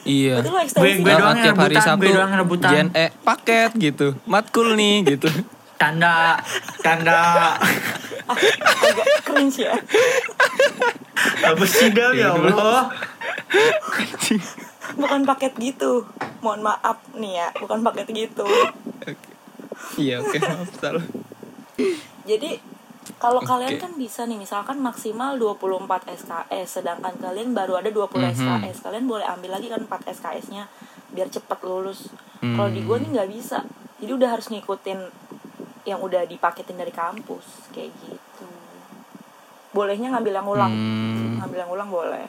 [0.00, 0.34] Iya.
[0.38, 2.70] berarti lo ekstensi Gue Nah, doang yang tiap hari rebutan, Sabtu gue doang rebutan.
[2.72, 4.06] JNE paket gitu.
[4.24, 5.28] Matkul nih gitu.
[5.76, 6.36] Canda,
[6.80, 7.56] canda.
[8.30, 9.74] agak cringe ya
[11.42, 12.86] Apa sih Dam, ya Allah?
[14.92, 16.06] bukan paket gitu
[16.40, 18.46] mohon maaf nih ya bukan paket gitu
[19.96, 20.36] Iya, oke.
[20.36, 21.02] Maaf, salah.
[22.22, 22.60] jadi
[23.16, 23.48] kalau Oke.
[23.48, 28.32] kalian kan bisa nih misalkan maksimal 24 SKS sedangkan kalian baru ada 20 Mhm.
[28.32, 30.68] SKS kalian boleh ambil lagi kan 4 SKS-nya
[31.08, 33.02] biar cepet lulus kalau di gue Hmm.
[33.02, 33.58] nih nggak bisa
[33.96, 35.00] jadi udah harus ngikutin
[35.82, 38.46] yang udah dipaketin dari kampus kayak gitu
[39.70, 41.38] bolehnya ngambil yang ulang Hmm.
[41.38, 42.26] ngambil yang ulang boleh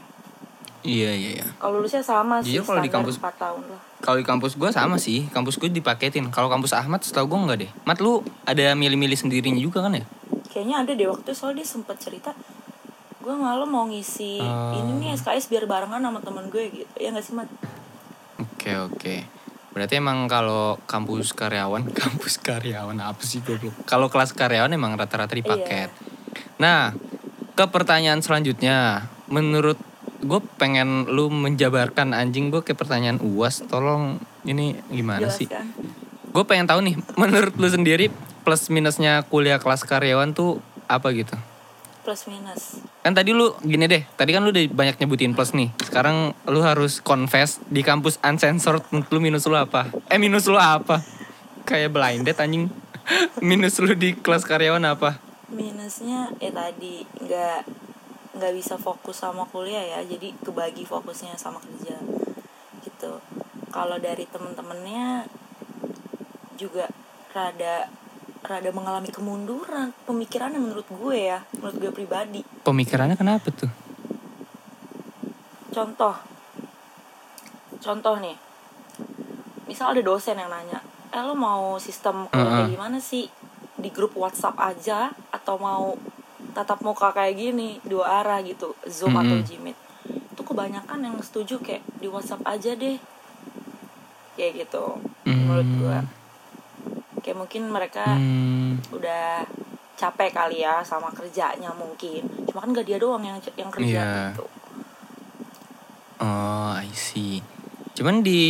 [0.81, 1.47] Iya, iya, iya.
[1.55, 4.65] kalau lulusnya sama sih Iya, kalau di kampus- 4 tahun lah Kalau di kampus gue
[4.67, 6.33] sama sih, kampus gue dipaketin.
[6.33, 7.71] Kalau kampus Ahmad setahu gue enggak deh.
[7.85, 10.01] Mat lu ada milih-milih sendirinya juga kan ya?
[10.51, 12.35] Kayaknya ada deh waktu soalnya dia sempet cerita
[13.21, 14.75] gue malah mau ngisi Oh.
[14.75, 17.47] ini nih SKS biar barengan sama temen gue gitu ya nggak sih mat
[18.61, 19.15] Oke oke.
[19.73, 23.73] Berarti emang kalau kampus karyawan, kampus karyawan apa sih goblok?
[23.89, 25.89] Kalau kelas karyawan emang rata-rata dipaket.
[26.61, 26.93] Nah,
[27.57, 29.81] ke pertanyaan selanjutnya, menurut
[30.21, 35.49] gue pengen lu menjabarkan anjing gue ke pertanyaan uas, tolong ini gimana sih?
[35.49, 35.73] jelaskan
[36.31, 41.37] Gue pengen tahu nih, menurut lu sendiri plus minusnya kuliah kelas karyawan tuh apa gitu?
[42.01, 45.69] plus minus Kan tadi lu gini deh, tadi kan lu udah banyak nyebutin plus nih.
[45.85, 49.89] Sekarang lu harus confess di kampus uncensored lu minus lu apa?
[50.09, 51.01] Eh minus lu apa?
[51.65, 52.73] Kayak blinded anjing.
[53.45, 55.21] minus lu di kelas karyawan apa?
[55.51, 57.59] minusnya ya tadi nggak
[58.39, 61.99] nggak bisa fokus sama kuliah ya jadi kebagi fokusnya sama kerja
[62.87, 63.19] gitu
[63.67, 65.27] kalau dari temen-temennya
[66.55, 66.87] juga
[67.35, 67.91] rada
[68.41, 73.69] rada mengalami kemunduran pemikirannya menurut gue ya menurut gue pribadi Pemikirannya kenapa tuh?
[75.71, 76.15] contoh
[77.79, 78.35] contoh nih
[79.65, 82.73] misal ada dosen yang nanya eh lo mau sistem kuliah kayak Heeh.
[82.75, 83.25] gimana sih
[83.75, 84.99] di grup WhatsApp aja
[85.31, 85.95] atau mau
[86.51, 89.47] tatap muka kayak gini dua arah gitu Zoom atau Mm-mm.
[89.47, 92.99] Jimit itu kebanyakan yang setuju kayak di WhatsApp aja deh
[94.35, 95.79] kayak gitu menurut Hmm.
[95.79, 95.99] gua
[97.21, 99.45] kayak mungkin mereka Hmm, udah
[99.93, 104.11] capek kali ya sama kerjanya mungkin cuma kan gak dia doang yang yang kerja Iya.
[104.31, 104.45] gitu
[106.19, 107.41] oh, I see.
[107.91, 108.41] Cuman di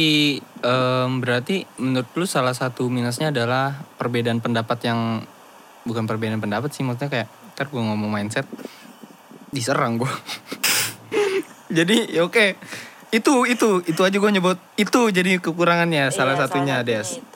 [0.61, 5.23] em, berarti menurut lu salah satu minusnya adalah perbedaan pendapat yang
[5.81, 8.45] bukan perbedaan pendapat sih maksudnya kayak ntar gue ngomong mindset
[9.49, 10.07] diserang gue.
[11.71, 12.55] jadi ya oke
[13.11, 17.07] itu itu itu aja gue nyebut itu jadi kekurangannya salah Iya, satunya satunya des.
[17.17, 17.30] itu.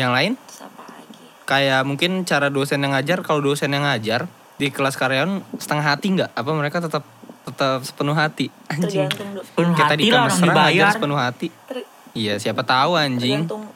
[0.00, 0.32] Yang lain?
[0.40, 1.24] Lagi.
[1.44, 4.24] Kayak mungkin cara dosen yang ngajar kalau dosen yang ngajar
[4.56, 6.32] di kelas karyawan setengah hati nggak?
[6.32, 7.04] Apa mereka tetap
[7.44, 8.48] tetap sepenuh hati?
[8.72, 9.04] Anjing.
[9.12, 10.88] Tergantung kita hati di lah ngajar dibayar.
[10.96, 11.52] sepenuh hati.
[11.68, 11.84] Ter-
[12.16, 13.44] iya siapa tahu anjing.
[13.44, 13.68] Tergantung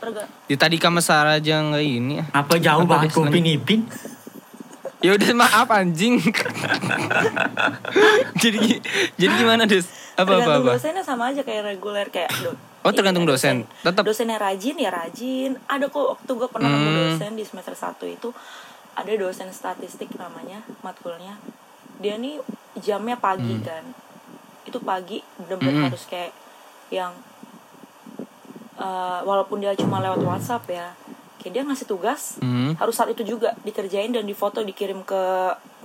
[0.48, 2.24] di tadi Kamesara aja nggak ini.
[2.32, 3.84] Apa jauh banget Upin Ipin?
[5.04, 6.16] ya udah maaf anjing.
[8.42, 8.80] Jadi
[9.20, 9.84] jadi gimana des?
[10.16, 10.80] Apa apa apa?
[10.80, 13.57] Dosennya sama aja kayak reguler kayak do- Oh, tergantung iya, dosen.
[13.81, 17.01] Tetap- dosennya rajin ya rajin ada kok waktu gue pernah nemu Hmm.
[17.11, 18.29] dosen di semester 1 itu
[18.94, 21.40] ada dosen statistik namanya matkulnya
[21.97, 22.38] dia nih
[22.77, 23.83] jamnya pagi kan
[24.62, 25.87] itu pagi bener-bener Hmm.
[25.88, 26.31] harus kayak
[26.90, 27.11] yang
[28.77, 30.92] eh, walaupun dia cuma lewat WhatsApp ya
[31.38, 32.75] kayak dia ngasih tugas Hmm.
[32.75, 35.23] harus saat itu juga dikerjain dan difoto dikirim ke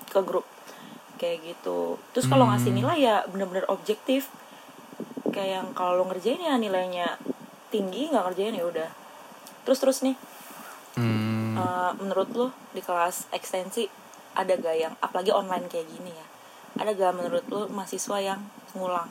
[0.07, 0.43] ke grup
[1.15, 2.57] kayak gitu terus kalau Hmm.
[2.57, 4.27] ngasih nilai ya bener-bener objektif
[5.39, 7.15] kayak yang kalau lo ngerjain ya nilainya
[7.71, 8.89] tinggi nggak ngerjain ya udah
[9.63, 10.19] terus terus nih
[10.99, 11.55] Hmm.
[11.55, 13.87] eh, menurut lo di kelas ekstensi
[14.35, 16.25] ada gak yang apalagi online kayak gini ya
[16.75, 18.39] ada gak menurut lo mahasiswa yang
[18.75, 19.07] ngulang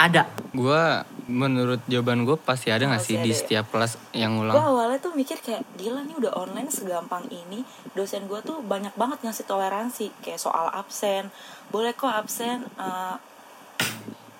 [0.00, 0.24] Ada.
[0.56, 3.38] Gua menurut jawaban gue pasti ada nggak sih di ada ya.
[3.38, 7.62] setiap kelas yang gue ngulang awalnya tuh mikir kayak gila nih udah online segampang ini
[7.92, 11.28] dosen gue tuh banyak banget ngasih toleransi kayak soal absen
[11.68, 13.14] boleh kok absen eh,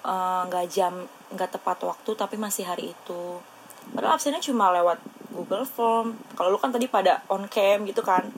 [0.04, 0.94] eh, nggak jam
[1.30, 3.38] nggak tepat waktu tapi masih hari itu.
[3.90, 4.98] Padahal absennya cuma lewat
[5.30, 6.18] Google Form.
[6.34, 8.28] Kalau lu kan tadi pada on cam gitu kan.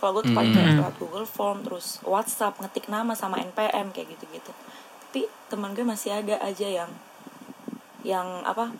[0.00, 4.16] Kalau gue tuh paling kayak lewat Google Form terus WhatsApp ngetik nama sama NPM kayak
[4.16, 4.52] gitu-gitu.
[5.06, 6.90] Tapi teman gue masih ada aja yang
[8.00, 8.72] yang apa?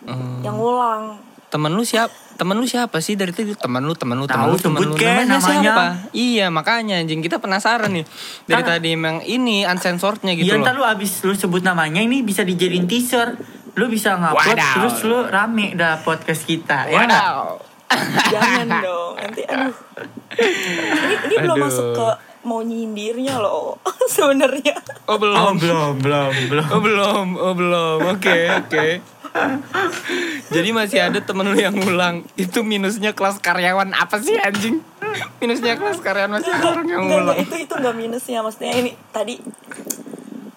[0.00, 0.40] Hmm.
[0.40, 4.24] yang ngulang temen lu siapa temen lu siapa sih dari tadi temen lu temen lu
[4.24, 5.42] temen Tahu, lu temen sebut lu kek namanya.
[5.60, 8.06] siapa iya makanya anjing kita penasaran nih
[8.44, 11.98] dari Kan- tadi emang ini uncensorednya gitu Iya loh ntar lu abis lu sebut namanya
[11.98, 13.34] ini bisa dijadiin teaser.
[13.72, 14.74] Lu bisa ngupload Wadaw.
[14.74, 16.86] terus lu rame dah podcast kita.
[16.86, 17.22] Ya nggak?
[17.22, 17.46] Wadaw.
[18.32, 19.74] jangan dong nanti aduh
[20.38, 21.66] ini ini belum Aduh.
[21.66, 22.08] masuk ke
[22.42, 23.74] mau nyindirnya loh
[24.14, 26.66] sebenarnya oh belum Oh belum belum belum.
[26.68, 28.86] oh belum oh belum oke oke
[30.54, 32.26] jadi masih ada temen lu yang ngulang.
[32.34, 34.82] Itu minusnya kelas karyawan apa sih anjing?
[35.38, 38.38] Minusnya kelas karyawan masih ada orang yang ngulang enggak, itu itu nggak minusnya.
[38.42, 39.38] Maksudnya ini tadi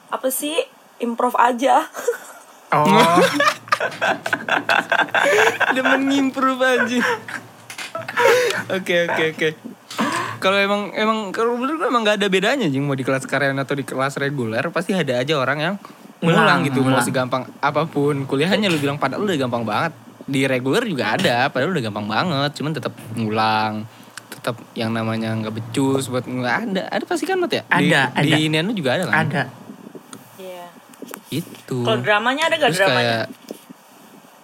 [0.09, 0.55] apa sih
[1.01, 1.83] improv aja.
[2.73, 2.89] Oh.
[5.77, 7.05] Demen ngimprove anjing.
[8.73, 9.49] Oke oke oke.
[10.41, 13.77] Kalau emang emang kalau gue emang gak ada bedanya anjing mau di kelas karyawan atau
[13.77, 15.75] di kelas reguler pasti ada aja orang yang
[16.23, 17.03] ngulang Ngulang, gitu mau ngulang.
[17.03, 19.91] segampang apa pun kuliahnya lu bilang padahal udah gampang banget
[20.23, 23.73] di reguler juga ada padahal udah gampang banget cuman tetap ngulang
[24.29, 28.01] tetap yang namanya nggak becus buat nggak ada ada pasti kan Mat ya di, Ada,
[28.17, 28.38] di ada.
[28.38, 29.43] Inian lu juga ada kan ada.
[30.36, 30.65] Iya.
[31.29, 33.25] itu kalau dramanya ada gak terus dramanya kayak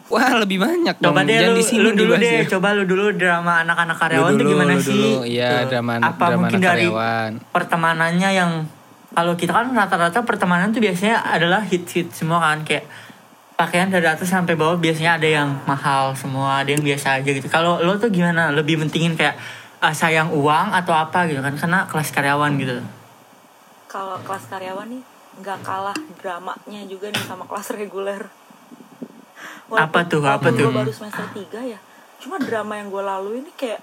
[0.06, 2.50] wah lebih banyak dong Coba deh Jangan lu, di sini lu dulu deh, ya.
[2.50, 4.90] coba lu dulu drama anak-anak karyawan Lu tuh dulu, gimana lu sih?
[4.92, 5.12] dulu.
[5.22, 5.68] Iya, Tuh.
[5.70, 7.32] drama Apa drama mungkin anak dari karyawan.
[7.50, 8.52] pertemanannya yang
[9.10, 12.86] kalau kita kan rata-rata pertemanan tuh biasanya adalah hit-hit semua kan kayak
[13.58, 17.50] pakaian dari atas sampai bawah biasanya ada yang mahal semua, ada yang biasa aja gitu.
[17.52, 18.54] Kalau lo tuh gimana?
[18.56, 19.36] Lebih mentingin kayak
[19.82, 21.52] ah, sayang uang atau apa gitu kan?
[21.60, 22.80] Karena kelas karyawan gitu.
[23.90, 25.02] kalau kelas karyawan nih
[25.42, 28.30] nggak kalah dramanya juga nih sama kelas reguler
[29.70, 30.70] Apa tuh, apa gue tuh?
[30.70, 31.80] baru semester 3 ya
[32.20, 33.80] cuma drama yang gue lalui ini kayak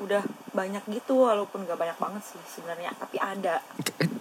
[0.00, 3.60] udah banyak gitu walaupun gak banyak banget sih sebenarnya tapi ada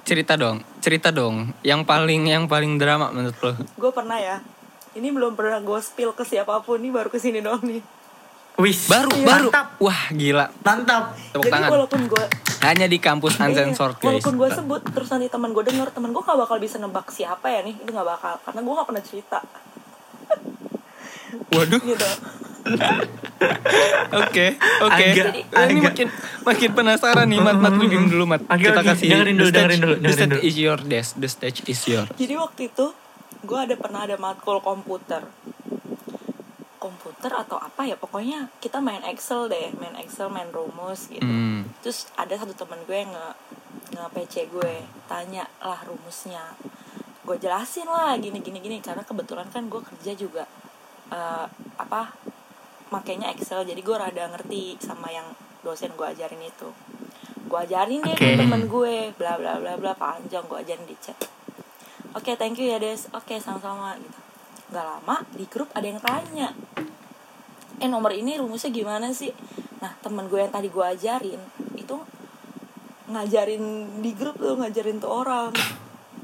[0.04, 4.38] cerita dong cerita dong yang paling yang paling drama menurut lo gue pernah ya
[4.92, 7.80] ini belum pernah gue spill ke siapa pun nih baru ke sini doang nih
[8.58, 9.24] Wis, baru Iya.
[9.24, 9.68] baru Mantap.
[9.80, 11.04] wah gila Mantap.
[11.32, 12.24] tepuk jadi tangan walaupun gue
[12.60, 14.08] Hanya di kampus uncensored Iya, guys.
[14.20, 17.48] Walaupun gue sebut terus nanti teman gue denger, teman gue gak bakal bisa nebak siapa
[17.48, 19.40] ya nih, itu gak bakal karena gue gak pernah cerita
[21.50, 21.80] Waduh.
[21.80, 22.10] gitu.
[24.12, 24.46] Oke,
[24.84, 24.92] oke.
[24.92, 26.08] Agak- Ini agak- makin
[26.44, 27.56] makin penasaran nih, Mat.
[27.58, 28.44] Mat lu diem dulu, Mat.
[28.44, 31.10] Oke, Kita kasih Dengerin dulu, the stage, dengerin dulu, The stage is your desk.
[31.16, 32.06] The stage is your.
[32.12, 32.86] Jadi waktu itu
[33.40, 35.24] gue ada pernah ada matkul komputer
[36.78, 41.68] komputer atau apa ya pokoknya kita main Excel deh main Excel main rumus gitu Hmm.
[41.80, 43.28] terus ada satu temen gue yang nge
[43.94, 44.74] nge PC gue
[45.06, 46.56] tanya lah rumusnya
[47.22, 50.44] gue jelasin lah gini gini gini karena kebetulan kan gue kerja juga
[51.10, 51.46] eh,
[51.78, 52.02] apa
[52.90, 53.66] makainya Excel.
[53.66, 55.26] Jadi gue rada ngerti sama yang
[55.62, 56.70] dosen gue ajarin itu.
[57.50, 61.18] Gue ajarin deh ke temen gue bla bla bla bla panjang gue ajarin di chat.
[62.18, 63.10] Oke thank you ya des.
[63.14, 64.20] Oke sama-sama gitu.
[64.74, 66.54] Nggak lama di grup ada yang tanya.
[67.80, 69.34] Eh nomor ini rumusnya gimana sih?
[69.82, 71.42] Nah temen gue yang tadi gue ajarin
[71.78, 71.96] itu
[73.10, 73.64] ngajarin
[74.06, 75.54] di grup tuh ngajarin tuh orang.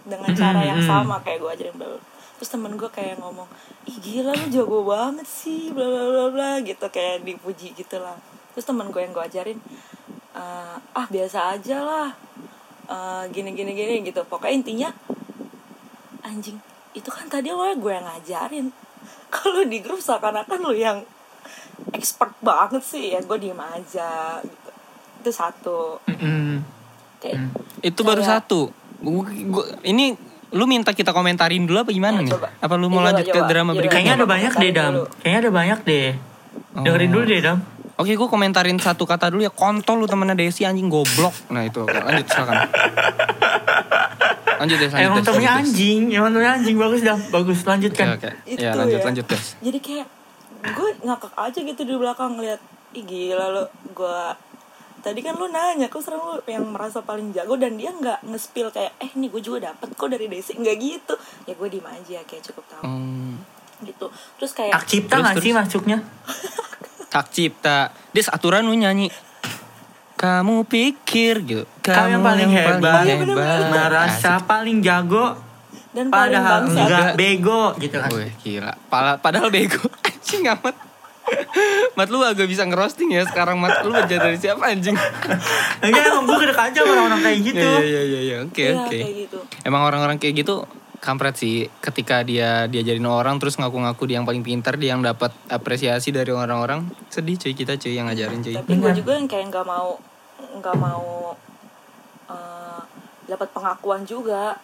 [0.06, 2.02] Dengan cara yang sama kayak gue ajarin bla bla.
[2.36, 3.48] Terus temen gue kayak ngomong
[3.84, 8.16] ih gila lu jago banget sih bla bla bla bla gitu kayak dipuji gitu lah.
[8.52, 9.60] Terus temen gue yang gue ajarin
[10.32, 12.10] "Eh, ah biasa aja lah
[12.86, 14.22] Eh, gini gini gini gitu.
[14.24, 14.90] Pokoknya intinya
[16.22, 16.58] anjing
[16.92, 18.70] itu kan tadi lo gue yang ngajarin.
[19.34, 21.02] Kalau di grup seakan-akan lo yang
[21.92, 24.70] expert banget sih ya gue diem aja gitu.
[25.20, 25.80] Itu satu.
[26.06, 26.62] Mm-mm.
[27.18, 27.42] kayak
[27.82, 28.60] Itu baru Kayak- satu.
[28.96, 30.14] Gua, gua- ini
[30.56, 32.32] lu minta kita komentarin dulu apa gimana nih?
[32.32, 32.48] coba.
[32.56, 33.48] Apa lu mau coba, lanjut ke coba.
[33.52, 34.00] drama Iya, berikutnya?
[34.00, 34.94] Kayaknya ada banyak deh, Dam.
[35.20, 36.08] Kayaknya ada banyak deh.
[36.74, 37.58] Dengerin dulu deh, Dam.
[37.96, 39.52] Oke, gue komentarin satu kata dulu ya.
[39.52, 41.32] Kontol lu temennya Desi anjing goblok.
[41.52, 42.56] Nah itu, lanjut silakan.
[44.56, 48.08] Lanjut deh, lanjut Emang temennya anjing, emang temennya anjing bagus dah, bagus lanjutkan.
[48.16, 48.30] oke.
[48.48, 49.06] Itu Ya, lanjut, ya.
[49.06, 49.46] lanjut, Des.
[49.60, 50.08] jadi kayak
[50.66, 52.58] gue ngakak aja gitu di belakang ngeliat
[52.92, 54.18] ih gila lo gue
[55.06, 58.68] tadi kan lu nanya kok serem lu yang merasa paling jago dan dia nggak nge-spill
[58.68, 61.14] kayak eh nih gue juga dapet kok dari Desi nggak gitu
[61.46, 63.38] ya gue diem aja kayak cukup tahu Hmm,
[63.82, 65.98] gitu terus kayak Hak cipta Terus, gak sih masuknya?
[67.16, 67.78] hak cipta.
[68.12, 69.08] Des, aturan lu nyanyi.
[70.16, 71.64] Kamu pikir gitu.
[71.82, 73.68] Kamu yang paling hebat, Iya, bener-bener.
[73.68, 75.36] merasa paling jago,
[75.92, 77.12] dan paling padahal bangsa Enggak.
[77.16, 78.12] bego gitu kan.
[78.12, 78.74] Wih, gila.
[78.88, 79.80] Pala- padahal bego.
[80.08, 80.76] Anjing amat.
[81.94, 84.94] Mat lu agak bisa ngerosting ya sekarang Mat lu belajar dari siapa anjing?
[85.80, 87.64] Enggak, emang gue kedek aja sama orang-orang kayak gitu.
[87.64, 88.38] Iya iya iya iya.
[88.42, 88.90] Oke Iya, oke.
[88.96, 90.56] kayak gitu Emang orang-orang kayak gitu
[90.98, 95.30] kampret sih ketika dia diajarin orang terus ngaku-ngaku dia yang paling pintar dia yang dapat
[95.48, 99.46] apresiasi dari orang-orang sedih cuy kita cuy yang ngajarin cuy tapi gue juga yang kayak
[99.48, 100.02] nggak mau
[100.56, 101.38] nggak mau
[102.26, 102.82] eh,
[103.24, 104.58] dapat pengakuan juga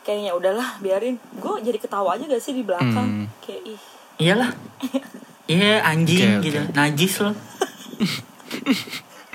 [0.00, 3.26] kayaknya udahlah biarin gue jadi ketawa aja gak sih di belakang Hmm.
[3.40, 3.80] kayak ih
[4.16, 4.50] Iyalah.
[5.44, 6.44] Iya anjing Oke, oke.
[6.48, 7.34] gitu, najis loh.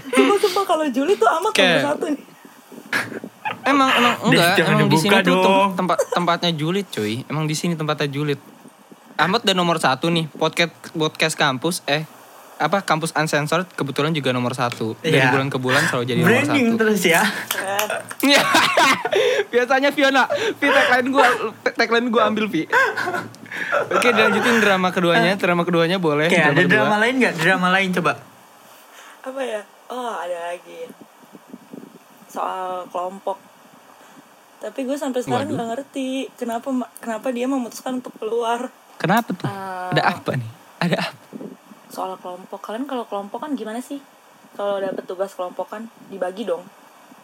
[0.09, 2.23] Sumpah, sumpah kalau Juli tuh amat nomor satu nih.
[3.61, 4.57] Emang emang enggak.
[4.59, 7.21] emang di sini tuh tem- tempat tempatnya julid cuy.
[7.29, 8.41] Emang di sini tempatnya julid
[9.13, 12.07] Ahmad udah nomor satu nih podcast podcast kampus eh
[12.59, 15.31] apa kampus uncensored kebetulan juga nomor satu dari Iya.
[15.31, 17.23] bulan ke bulan selalu jadi nomor Branding satu terus ya.
[18.21, 18.41] Iya.
[19.51, 21.27] Biasanya Fiona, Vi tagline gue,
[21.71, 22.67] tagline gue ambil Vi.
[23.89, 26.27] Oke, dilanjutin drama keduanya, drama keduanya boleh.
[26.27, 26.67] Oke, ada kedua.
[26.69, 27.33] drama lain nggak?
[27.37, 28.13] Drama lain coba.
[29.19, 30.87] apa ya oh ada lagi
[32.25, 33.35] soal kelompok
[34.57, 39.43] tapi gue sampai sekarang nggak ngerti kenapa kenapa dia memutuskan untuk keluar Kenapa tuh?
[39.43, 40.49] Eh, Ada apa nih?
[40.77, 41.28] Ada apa?
[41.99, 42.63] Soal kelompok.
[42.63, 43.99] Kalian kalau kelompok kan gimana sih?
[44.55, 46.63] Kalau dapet tugas kelompok kan dibagi dong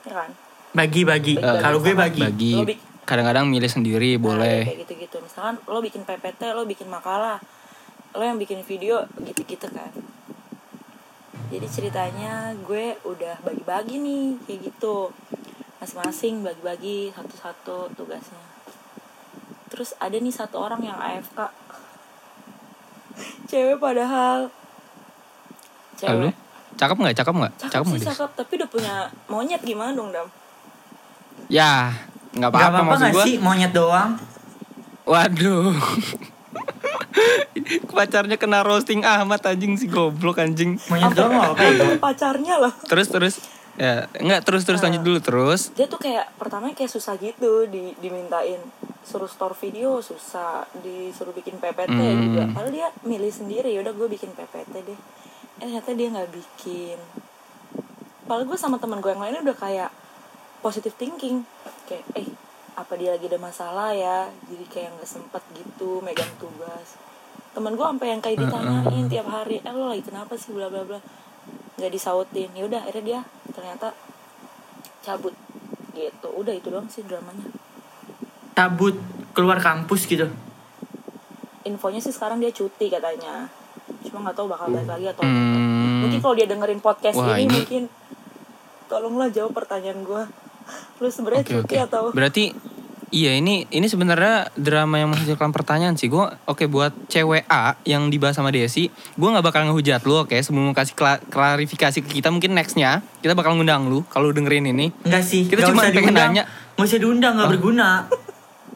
[0.03, 0.29] ya kan?
[0.75, 1.39] Bagi-bagi.
[1.39, 2.21] Bagi-bagi Kalau gue bagi.
[2.27, 2.53] Bagi.
[3.07, 4.59] Kadang-kadang milih sendiri Nah, boleh.
[4.67, 5.17] kayak gitu-gitu.
[5.23, 7.39] Misalkan lo bikin PPT lo bikin makalah
[8.11, 9.95] lo yang bikin video gitu-gitu kan.
[11.55, 15.15] Jadi ceritanya gue udah bagi-bagi nih kayak gitu.
[15.79, 18.43] Masing-masing bagi-bagi satu-satu tugasnya.
[19.71, 21.39] Terus ada nih satu orang yang AFK
[23.49, 24.51] cewek padahal
[25.97, 26.27] Lalu?
[26.27, 26.33] cewek
[26.75, 27.15] Cakep nggak?
[27.15, 27.53] Cakep nggak?
[27.57, 28.93] cakep Cakep sih cakep tapi udah punya
[29.25, 30.27] monyet gimana dong dam
[31.47, 31.91] Ya,
[32.31, 33.23] nggak Gak apa-apa maksud gak gue.
[33.23, 34.15] sih monyet doang?
[35.03, 35.75] Waduh.
[37.89, 40.75] Pacarnya kena roasting Ahmad anjing si goblok anjing.
[40.85, 41.95] Monyet doang gak apa-apa ya?
[41.97, 43.35] Pacarnya loh Terus terus
[43.75, 45.67] ya enggak terus terus lanjut dulu terus.
[45.69, 48.55] dia tuh kayak pertama kayak susah gitu di dimintain
[49.01, 52.19] suruh store video susah disuruh bikin PPT Hmm.
[52.23, 54.99] juga padahal dia milih sendiri yaudah gue bikin PPT deh
[55.65, 56.97] eh ternyata dia nggak bikin.
[58.29, 59.89] Padahal gue sama teman gue yang lainnya udah kayak
[60.61, 61.41] positive thinking.
[61.89, 62.29] Kayak eh
[62.77, 64.29] apa dia lagi ada masalah ya?
[64.45, 67.01] Jadi kayak nggak sempet gitu megang tugas.
[67.57, 70.53] Teman gue sampai yang kayak ditanyain tiap hari eh lo lagi kenapa sih?
[70.53, 71.01] Bla bla bla.
[71.81, 72.53] Nggak disautin.
[72.53, 73.97] Ya udah akhirnya dia ternyata
[75.01, 75.33] cabut.
[75.97, 76.29] Gitu.
[76.29, 77.49] Udah itu doang sih dramanya.
[78.53, 78.93] Cabut
[79.33, 80.29] keluar kampus gitu.
[81.65, 83.49] infonya sih sekarang dia cuti katanya
[84.05, 86.01] cuma nggak tahu bakal balik lagi atau Hmm.
[86.03, 87.83] mungkin kalau dia dengerin podcast Wah, ini, ini- mungkin
[88.85, 90.23] tolonglah jawab pertanyaan gue
[90.99, 91.85] lu sebenarnya Oke cuti oke.
[91.85, 92.43] atau Berarti
[93.07, 96.05] iya ini ini sebenarnya drama yang menghasilkan pertanyaan sih.
[96.05, 100.33] Gue oke buat cewek A yang dibahas sama Desi, gue nggak bakal ngehujat lu oke.
[100.33, 104.89] Sebelum kasih kla- klarifikasi ke kita mungkin nextnya kita bakal ngundang lu kalau dengerin ini.
[105.01, 105.45] Enggak sih.
[105.45, 106.31] Kita cuma usah pengen diundang.
[106.31, 106.43] nanya.
[106.75, 107.89] Nggak usah diundang, nggak berguna.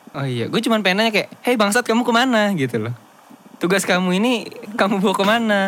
[0.10, 2.98] Oh iya, gue cuma pengen nanya kayak, hey bangsat kamu ke mana gitu loh.
[3.60, 5.62] Tugas kamu ini kamu bawa ke mana?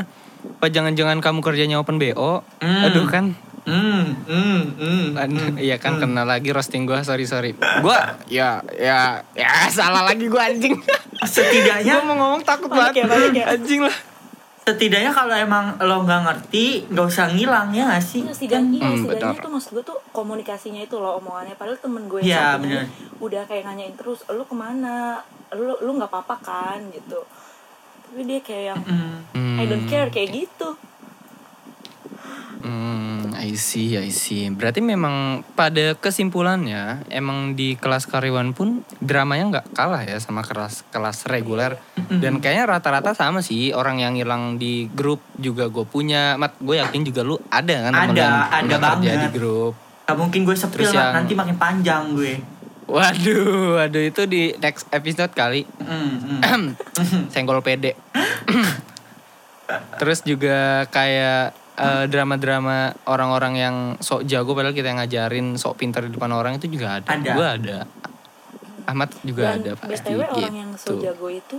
[0.54, 2.42] Apa jangan-jangan kamu kerjanya open BO?
[2.58, 2.86] Hmm.
[2.88, 5.06] Aduh kan, Hmm, hmm, hmm.
[5.14, 7.54] Aduh, iya kan kena lagi roasting gue, sorry sorry.
[7.54, 7.94] Gue
[8.28, 10.74] ya ya ya salah lagi gue anjing.
[11.22, 13.06] Setidaknya gue mau ngomong takut ya, banget.
[13.06, 13.46] balik ya.
[13.52, 13.98] Anjing lah.
[14.62, 18.88] setidaknya kalau emang lo nggak ngerti nggak usah ngilang ya nggak sih Iya, setidaknya, iya,
[18.88, 19.42] Hmm, setidaknya benar.
[19.42, 22.70] tuh maksud gue tuh komunikasinya itu loh omongannya padahal temen gue Iya, yang satu ini
[22.72, 22.86] benar.
[23.20, 25.18] udah kayak nanyain terus lu ke mana
[25.52, 27.26] lu lu nggak apa-apa kan gitu
[28.12, 29.56] tapi dia kayak yang Hmm.
[29.56, 30.76] I don't care kayak gitu
[32.62, 34.45] Hmm, I see, I see.
[34.47, 40.86] Berarti memang pada kesimpulannya emang di kelas karyawan pun dramanya nggak kalah ya sama kelas
[40.88, 41.82] kelas reguler.
[42.12, 46.38] Dan kayaknya rata-rata sama sih orang yang hilang di grup juga gue punya.
[46.38, 49.17] Mat, gue yakin juga lu ada kan temen Ada, yang ada banget.
[49.17, 49.74] di grup.
[50.06, 52.34] Gak mungkin gue sepil Terus yang- nanti makin panjang gue
[52.92, 55.64] Waduh, waduh itu di next episode kali.
[55.80, 56.66] Hmm, hmm.
[57.34, 57.96] Senggol pede.
[60.04, 66.04] Terus juga kayak eh, drama-drama orang-orang yang sok jago padahal kita yang ngajarin sok pintar
[66.04, 67.08] di depan orang itu juga ada.
[67.08, 67.32] Ada.
[67.32, 67.78] Gue ada.
[68.92, 70.36] Ahmad juga dan ada pasti btw gitu.
[70.42, 71.58] orang yang so jago itu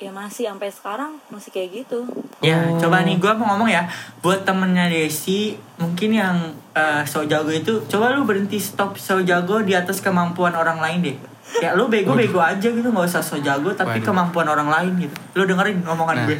[0.00, 2.08] ya masih sampai sekarang masih kayak gitu
[2.40, 2.80] Ya, Oh.
[2.80, 3.84] coba nih gue mau ngomong ya
[4.18, 6.36] Buat temennya Desi Mungkin yang
[6.72, 11.04] eh, so jago itu Coba lu berhenti stop so jago di atas kemampuan orang lain
[11.04, 11.16] deh
[11.60, 14.06] Ya lu bego-bego aja gitu Gak usah so jago Tapi Waduh.
[14.06, 16.26] kemampuan orang lain gitu Lu dengerin omongan Nah.
[16.26, 16.38] gue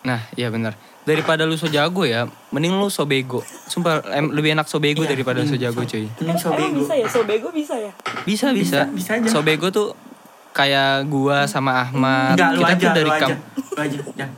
[0.00, 0.74] Nah, iya benar.
[1.00, 3.44] Daripada lu so jago ya, mending lu so bego.
[3.66, 6.08] Sumpah em, lebih enak so bego Iya, daripada so jago cuy.
[6.16, 7.92] Mending so emang bego bisa ya so bego bisa ya
[8.24, 8.90] Bisa, Bisa, bisa.
[8.90, 9.28] bisa aja.
[9.28, 9.92] So bego tuh
[10.52, 12.34] kayak gua sama Ahmad.
[12.34, 14.28] Enggak, lu kita aja, tuh dari lu aja kam- Lu aja, ya.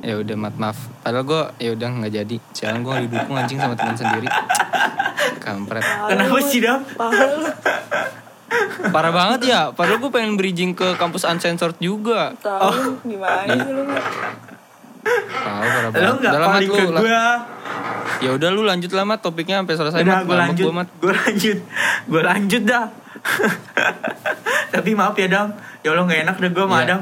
[0.00, 0.78] Ya udah maaf maaf.
[1.00, 2.36] Padahal gue ya udah nggak jadi.
[2.52, 4.28] Jangan gue didukung anjing sama teman sendiri.
[5.40, 5.80] Kampret.
[5.80, 6.84] Kenapa sih, Dam?
[8.92, 9.60] parah banget ya.
[9.72, 12.36] Padahal gue pengen bridging ke kampus uncensored juga.
[12.38, 13.82] tahu gimana sih lu
[15.34, 16.04] Tahu parah banget.
[16.04, 17.20] Lu gak Udah lah, Mat, paling lu ke gue
[18.20, 20.20] Ya udah lu lanjut lah mat topiknya sampai selesai Udah, mat.
[20.20, 20.84] gue Ngambek lanjut gua.
[21.00, 21.58] Gue lanjut
[22.04, 22.84] Gue lanjut dah
[24.74, 25.48] Tapi maaf ya, Dam.
[25.84, 26.84] Ya Allah gak enak deh gue sama Iya.
[26.88, 27.00] Adam.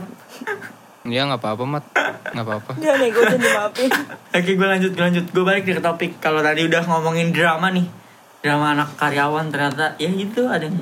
[1.02, 1.84] Iya nggak apa-apa mat.
[2.30, 2.70] Nggak apa-apa.
[2.82, 3.90] dia nego tuh dimaafin.
[4.38, 5.24] Oke gue lanjut gue lanjut.
[5.34, 6.10] Gue balik nih ke topik.
[6.22, 7.86] Kalau tadi udah ngomongin drama nih.
[8.42, 10.78] Drama anak karyawan ternyata Ya gitu ada yang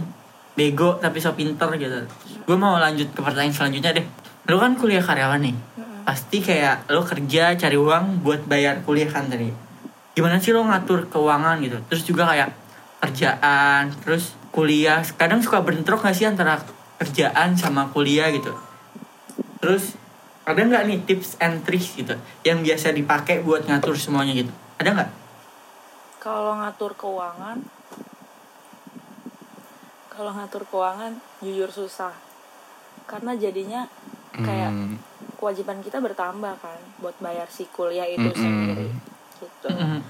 [0.56, 2.04] Bego tapi so pinter gitu.
[2.44, 4.06] Gue mau lanjut ke pertanyaan selanjutnya deh.
[4.52, 5.56] Lu kan kuliah karyawan nih.
[6.04, 9.48] Pasti kayak lu kerja cari uang buat bayar kuliah kan tadi.
[10.12, 11.80] Gimana sih lo ngatur keuangan gitu?
[11.88, 12.52] Terus juga kayak
[13.00, 16.60] kerjaan Terus kuliah Kadang suka bentrok gak sih antara
[16.98, 18.52] kerjaan sama kuliah gitu
[19.58, 19.94] Terus
[20.40, 24.50] ada nggak nih tips and tricks gitu yang biasa dipakai buat ngatur semuanya gitu?
[24.76, 25.10] Ada nggak?
[26.20, 27.64] kalau ngatur keuangan
[30.10, 32.12] kalau ngatur keuangan jujur susah
[33.08, 33.88] karena jadinya
[34.36, 35.00] kayak Hmm.
[35.40, 38.36] kewajiban kita bertambah kan buat bayar si kuliah itu Mm-mm.
[38.36, 38.88] sendiri
[39.40, 40.04] gitu Mm-mm.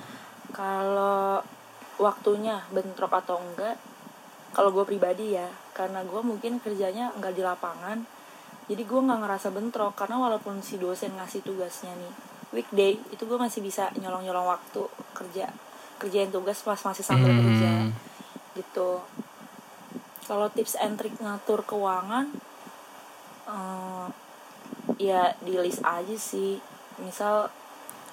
[0.51, 1.39] kalau
[1.97, 3.79] waktunya bentrok atau enggak
[4.51, 7.99] kalau gue pribadi ya karena gue mungkin kerjanya nggak di lapangan
[8.71, 12.13] jadi gue nggak ngerasa bentrok karena walaupun si dosen ngasih tugasnya nih
[12.51, 14.83] weekday itu gue masih bisa nyolong nyolong waktu
[15.15, 15.51] kerja
[16.03, 17.43] kerjain tugas pas masih sambil Hmm.
[17.47, 17.73] kerja
[18.59, 18.91] gitu
[20.27, 22.31] kalau tips and trick ngatur keuangan
[23.47, 24.07] eh,
[24.99, 26.59] ya di list aja sih
[26.99, 27.51] misal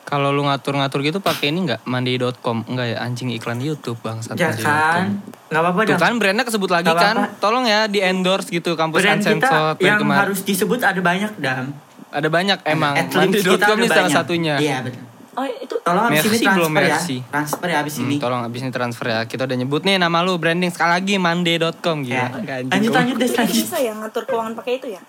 [0.08, 4.50] Kalau lu ngatur-ngatur gitu pakai ini nggak mandi.com enggak ya anjing iklan YouTube bangsat Ya
[4.50, 4.64] mandi.com.
[4.66, 5.06] kan?
[5.48, 6.00] Nggak apa-apa Tuh dah.
[6.00, 7.16] kan brandnya kesebut lagi Nggak kan.
[7.20, 7.40] apa-apa.
[7.40, 10.20] Tolong ya di endorse gitu kampus Brand kita uncensored yang kemarin.
[10.24, 11.76] harus disebut ada banyak dam.
[12.08, 12.96] Ada banyak emang.
[13.04, 14.56] Kita Mandi.com ini salah satunya.
[14.56, 15.04] Iya betul.
[15.36, 16.98] oh itu Tolong abis ini transfer belum, ya.
[17.30, 18.16] Transfer ya abis Hmm, ini.
[18.18, 19.20] tolong abis ini transfer ya.
[19.24, 22.16] Kita udah nyebut nih nama lu branding sekali lagi mande.com gitu.
[22.16, 22.32] Ya.
[22.64, 23.54] Lanjut lanjut deh lanjut.
[23.54, 25.02] bisa ya ngatur keuangan pakai itu ya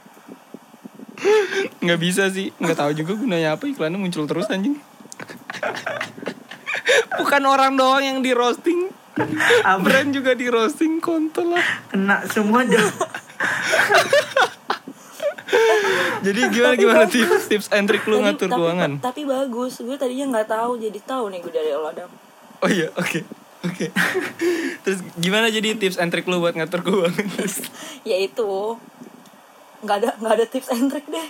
[1.81, 2.51] Nggak bisa sih.
[2.53, 4.77] Nggak tahu juga gunanya apa iklannya muncul terus anjing.
[7.15, 8.89] Bukan orang doang yang di roasting.
[9.61, 9.83] Apa?
[9.83, 11.67] Brand juga di roasting kontol lah.
[11.89, 12.87] Kena semua dah.
[16.19, 17.15] Jadi gimana Tapi gimana bagus.
[17.15, 18.91] tips tips and trick lu Tapi- ngatur tapi, keuangan?
[19.01, 22.11] tapi bagus gue tadinya nggak tahu jadi tahu nih gue dari lo Adam
[22.59, 23.23] Oh iya, oke.
[23.61, 23.87] Oke.
[24.83, 27.27] Terus gimana jadi tips and trick lu buat ngatur keuangan?
[28.09, 28.51] ya itu
[29.79, 31.29] nggak ada nggak ada tips and trick deh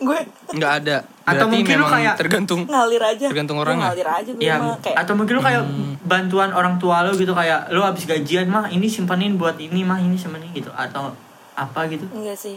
[0.00, 0.18] gue
[0.50, 0.96] Nggak ada.
[1.22, 2.60] Atau Berarti mungkin lu kayak- tergantung.
[2.64, 3.82] ngalir aja Tergantung orang ya?
[3.86, 5.94] ngalir aja gue Ya, mah kayak atau mungkin lu kayak Hmm.
[6.02, 9.96] bantuan orang tua lu gitu kayak lu habis gajian mah ini simpanin buat ini mah
[9.96, 11.12] ini simpanin gitu atau
[11.52, 12.08] apa gitu.
[12.10, 12.56] enggak sih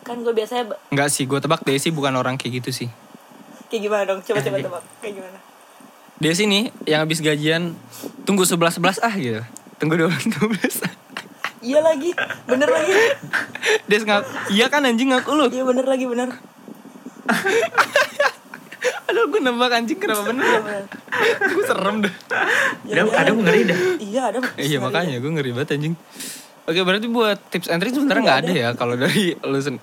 [0.00, 2.88] kan gue biasanya Enggak sih, gue tebak Desi bukan orang kayak gitu sih.
[3.66, 5.38] kayak gimana dong coba coba Eh, tebak kayak gimana
[6.16, 7.76] Desi nih yang habis gajian
[8.24, 9.42] tunggu 11 11 ah gitu.
[9.76, 10.80] Tunggu 12 12.
[11.60, 12.14] iya lagi
[12.44, 12.94] bener lagi
[13.84, 15.46] Des ngak, iya kan anjing ngaku lu.
[15.48, 16.30] iya bener lagi bener
[19.08, 20.84] Aduh gue nembak anjing kenapa bener?
[21.42, 22.14] gue serem dah.
[22.84, 23.78] Udah, ada ngeri dah.
[23.98, 25.94] iya ada Iya makanya gue ngeri banget anjing.
[26.62, 29.80] Oke berarti buat tips and trick sebenarnya nggak ada ya kalau dari lu sen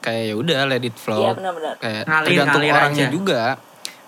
[0.00, 1.20] kayak ya udah let it flow.
[1.22, 1.74] Iya, benar-benar.
[1.78, 3.12] Kayak Ngalir, tergantung ngalir orangnya aja.
[3.12, 3.42] juga.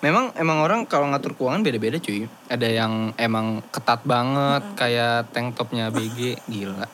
[0.01, 2.25] Memang emang orang kalau ngatur keuangan beda-beda cuy.
[2.47, 6.89] Ada yang emang ketat banget kayak tank topnya BG gila.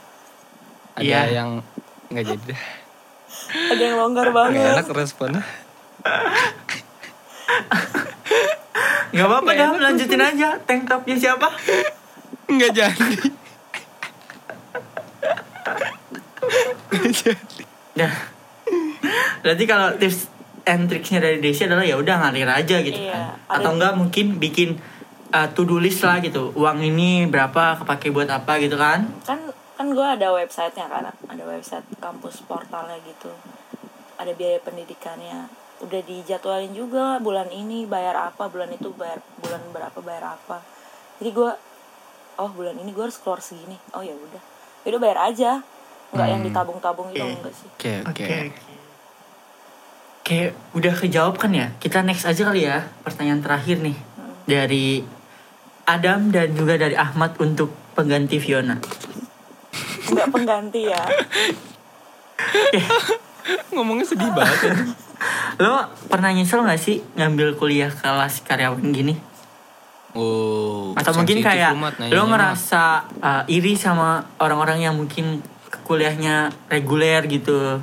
[0.92, 1.22] Ada Iya.
[1.32, 1.62] yang
[2.08, 2.60] nggak jadi deh.
[3.50, 5.42] ada yang longgar banget enak responnya.
[9.10, 10.54] Gak apa-apa dah, lanjutin aja.
[10.64, 11.50] Tank topnya siapa?
[12.46, 13.08] Nggak jadi.
[16.90, 17.62] Nggak jadi.
[17.98, 18.12] Nah,
[19.42, 20.30] berarti kalau tips
[20.64, 23.58] and tricksnya dari Desi adalah ya udah ngalir aja gitu Iya, kan.
[23.60, 24.78] Atau enggak mungkin bikin
[25.34, 26.54] uh, to do list lah gitu.
[26.54, 29.10] Uang ini berapa kepake buat apa gitu kan?
[29.26, 33.32] kan kan gue ada websitenya kan ada website kampus portalnya gitu
[34.20, 35.48] ada biaya pendidikannya
[35.80, 40.60] udah dijadwalin juga bulan ini bayar apa bulan itu bayar bulan berapa bayar apa
[41.16, 41.50] jadi gue
[42.36, 44.42] oh bulan ini gue harus keluar segini oh ya udah
[44.80, 45.50] ya udah bayar aja
[46.10, 46.46] nggak yang Hmm.
[46.48, 47.34] ditabung-tabung gitu Oke.
[47.34, 48.24] enggak sih Oke oke.
[48.24, 48.38] Oke.
[50.20, 50.38] Oke,
[50.72, 51.74] udah kejawab kan ya?
[51.76, 52.86] Kita next aja kali ya.
[53.02, 53.96] Pertanyaan terakhir nih
[54.44, 55.00] dari
[55.84, 58.78] Adam dan juga dari Ahmad untuk pengganti Fiona.
[60.06, 61.02] nggak pengganti ya
[63.70, 64.74] Ngomongnya sedih banget.
[65.60, 69.14] Lo pernah nyesel gak sih ngambil kuliah kelas karyawan gini?
[70.16, 72.30] Oh, Atau mungkin kayak lu, Mat, lo nanyanya, Mat.
[72.34, 72.82] ngerasa
[73.22, 75.38] uh, iri sama orang-orang yang mungkin
[75.86, 77.78] kuliahnya reguler gitu.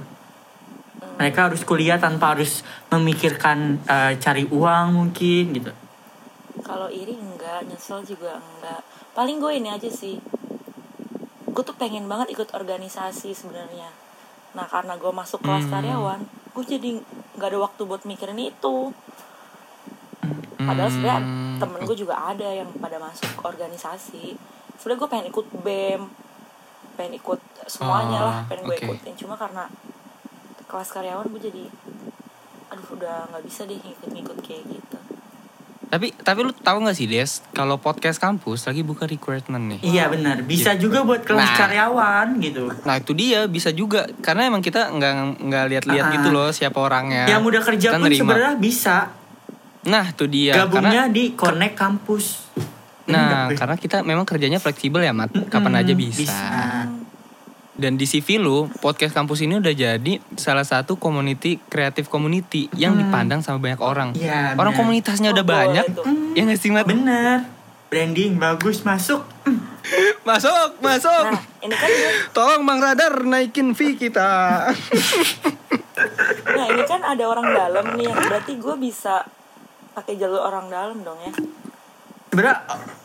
[1.15, 5.71] Mereka harus kuliah tanpa harus memikirkan uh, cari uang mungkin gitu.
[6.65, 8.81] kalau iri enggak nyesel juga enggak
[9.13, 10.17] paling gue ini aja sih
[11.47, 13.89] gue tuh pengen banget ikut organisasi sebenarnya
[14.57, 15.73] nah karena gue masuk kelas Hmm.
[15.73, 16.19] karyawan
[16.51, 16.89] gue jadi
[17.37, 18.89] nggak ada waktu buat mikirin itu.
[20.57, 24.33] Padahal sebenarnya Hmm, temen gue juga ada yang pada masuk organisasi.
[24.75, 26.01] Sebenarnya gue pengen ikut bem
[26.93, 27.37] pengen ikut
[27.67, 28.85] semuanya lah Ah, pengen gue oke.
[28.89, 29.13] ikutin.
[29.15, 29.69] Cuma karena
[30.65, 31.63] kelas karyawan gue jadi
[32.67, 34.96] aduh udah nggak bisa deh ngikut-ngikut kayak gitu
[35.87, 39.79] Tapi tapi lu tahu nggak sih Des, kalau podcast kampus lagi buka recruitment nih.
[39.87, 41.57] Iya benar, bisa juga buat kelas Nah.
[41.57, 42.67] karyawan gitu.
[42.83, 46.13] Nah itu dia bisa juga karena emang kita nggak nggak lihat-lihat Ah.
[46.13, 47.23] gitu loh siapa orangnya.
[47.25, 48.95] Yang udah kerja Kita pun sebenarnya bisa.
[49.85, 50.53] Nah itu dia.
[50.57, 52.25] Gabungnya karena, di Connect Kampus.
[53.07, 55.31] nah karena kita memang kerjanya fleksibel ya Mat.
[55.47, 56.19] Kapan aja Hmm, bisa.
[56.19, 56.51] bisa.
[57.77, 62.97] Dan di CV lu podcast kampus ini udah jadi salah satu community kreatif community yang
[62.97, 64.09] dipandang sama banyak orang.
[64.11, 64.19] Hmm.
[64.19, 64.81] Iya, orang benar.
[64.81, 65.85] komunitasnya udah Oh, banyak.
[65.93, 66.05] tuh.
[66.33, 66.85] Ya nggak sih Mat?
[66.85, 67.45] Bener.
[67.87, 69.23] Branding bagus masuk.
[70.27, 71.23] Masuk, masuk.
[71.23, 71.87] nah ini kan
[72.35, 74.27] Tolong Bang Radar naikin fee kita.
[76.47, 79.25] Nah ini kan ada orang dalam nih yang berarti gue bisa
[79.91, 81.31] pakai jalur orang dalam dong ya.
[82.27, 82.57] Sebenarnya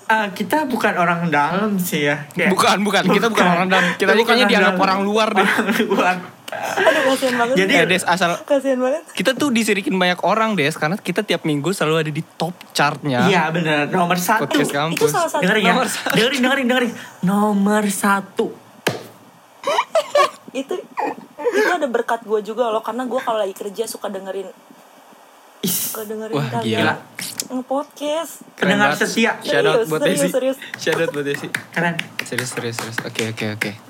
[0.05, 2.27] uh, kita bukan orang dalam sih ya.
[2.29, 3.03] Kayak- Bukan, bukan.
[3.09, 3.87] Kita bukan orang dalam.
[3.95, 4.85] Kita bukan kayaknya dianggap dalam.
[4.85, 5.43] orang luar deh.
[5.43, 6.16] Orang luar.
[6.53, 7.55] Aduh kasihan banget.
[7.57, 9.03] Jadi- Eh, Des asal kasihan banget.
[9.12, 13.25] kita tuh disirikin banyak orang Des karena kita tiap minggu selalu ada di top chartnya.
[13.25, 13.89] Iya bener.
[13.89, 14.45] Nomor satu.
[14.45, 15.73] Podcast Itu salah satu Dengerin ya.
[15.73, 16.12] Nomor satu.
[16.12, 16.93] Dengerin, dengerin, dengerin.
[17.23, 18.47] Nomor satu.
[20.53, 20.75] itu
[21.33, 24.53] itu ada berkat gue juga loh karena gue kalau lagi kerja suka dengerin
[25.62, 26.94] Suka dengerin Wah, gila.
[27.48, 28.32] nge-podcast.
[28.56, 29.04] Pendengar banget.
[29.04, 29.32] setia.
[29.40, 30.26] Shout out Serius, buat Desi.
[30.26, 30.56] serius.
[30.74, 31.46] Shout out buat Desi.
[31.70, 31.94] Keren.
[32.22, 32.98] Serius, serius, serius.
[33.00, 33.70] Oke, oke, oke.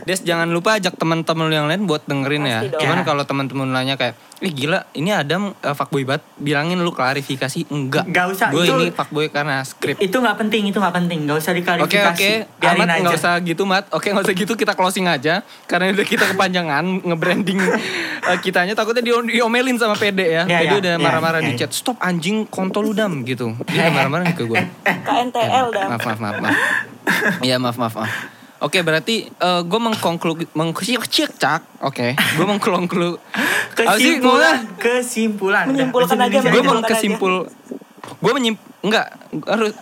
[0.00, 2.58] Des jangan lupa ajak teman-teman lu yang lain buat dengerin ya.
[2.58, 2.80] Pasti dong.
[2.82, 3.04] Cuman Ya.
[3.04, 8.04] kalau teman-teman nanya kayak, "Ih gila, ini Adam uh, fuckboy banget." Bilangin lu klarifikasi enggak.
[8.06, 9.96] Nggak usah, Gue itu- ini fuckboy karena skrip.
[9.98, 11.18] Itu nggak penting, itu nggak penting.
[11.22, 12.08] Nggak usah Oke diklarifikasi.
[12.10, 13.00] oke, Biarin Ahmad aja.
[13.04, 13.84] nggak usah gitu Mat.
[13.90, 15.34] Oke nggak usah gitu kita closing aja
[15.64, 17.58] karena udah kita kepanjangan nge-branding
[18.28, 20.42] eh, kitanya takutnya di diomelin sama PD ya.
[20.42, 21.64] Ya, PD ya, udah ya, marah-marah di ya.
[21.64, 21.70] chat.
[21.72, 23.54] Stop anjing kontol lu dam gitu.
[23.70, 24.58] Dia udah marah-marah nih ke gue.
[25.06, 25.86] KNTL dah.
[25.94, 26.56] Maaf maaf maaf maaf.
[27.40, 28.12] Iya maaf maaf maaf.
[28.58, 30.98] Oke berarti eh, gue mengkonkluk mengcik
[31.78, 33.22] Oke, gue mengkonkluk.
[33.78, 34.66] Apa sih ngomongnya?
[34.74, 34.74] Kesimpulan.
[34.82, 35.64] Kesimpulan.
[35.70, 37.34] Menyimpulkan aja, Gue mengkesimpul.
[38.18, 39.14] Gue menyim enggak
[39.46, 39.74] harus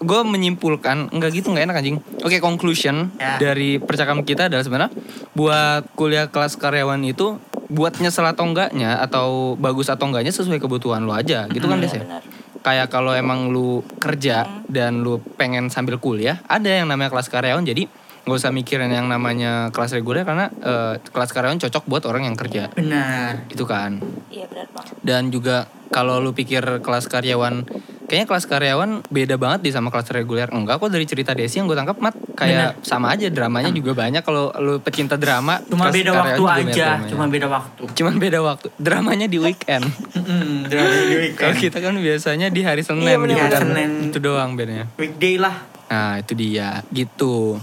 [0.00, 1.96] gue menyimpulkan enggak gitu enggak enak anjing.
[2.24, 3.36] Oke, conclusion Ya.
[3.36, 4.90] dari percakapan kita adalah sebenarnya
[5.36, 7.36] buat kuliah kelas karyawan itu
[7.66, 11.94] buat nyesel atau enggaknya atau bagus atau enggaknya sesuai kebutuhan lo aja gitu kan Des
[11.94, 12.02] ya.
[12.02, 12.22] benar.
[12.62, 17.62] Kayak kalau emang lu kerja dan lu pengen sambil kuliah, ada yang namanya kelas karyawan
[17.62, 17.86] jadi
[18.26, 22.34] nggak usah mikirin yang namanya kelas reguler karena eh, kelas karyawan cocok buat orang yang
[22.34, 22.74] kerja.
[22.74, 23.46] Benar.
[23.46, 24.02] Itu kan.
[24.28, 24.94] Iya benar banget.
[24.98, 25.56] Dan juga
[25.88, 27.62] kalau lu pikir kelas karyawan
[28.06, 30.50] kayaknya kelas karyawan beda banget di sama kelas reguler.
[30.50, 34.22] Enggak kok dari cerita Desi yang gue tangkap mat kayak sama aja dramanya juga banyak
[34.22, 35.62] kalau lu pecinta drama.
[35.62, 37.82] Cuma kelas beda waktu aja, cuma beda waktu.
[37.94, 38.66] Cuman beda waktu.
[38.74, 39.86] Dramanya di weekend.
[40.66, 41.56] Drama di Kalau weekend.
[41.62, 43.38] kita kan biasanya di hari Senin Iya, bener.
[43.38, 43.60] gitu kan.
[43.62, 43.90] Senin.
[44.10, 44.90] Itu doang bedanya.
[44.98, 45.54] Weekday lah.
[45.86, 47.62] Nah itu dia gitu.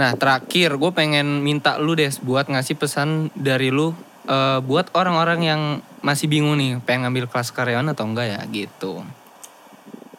[0.00, 3.92] Nah terakhir gue pengen minta lu des buat ngasih pesan dari lu
[4.24, 5.62] eh, buat orang-orang yang
[6.00, 9.04] masih bingung nih pengen ngambil kelas karyawan atau enggak ya gitu.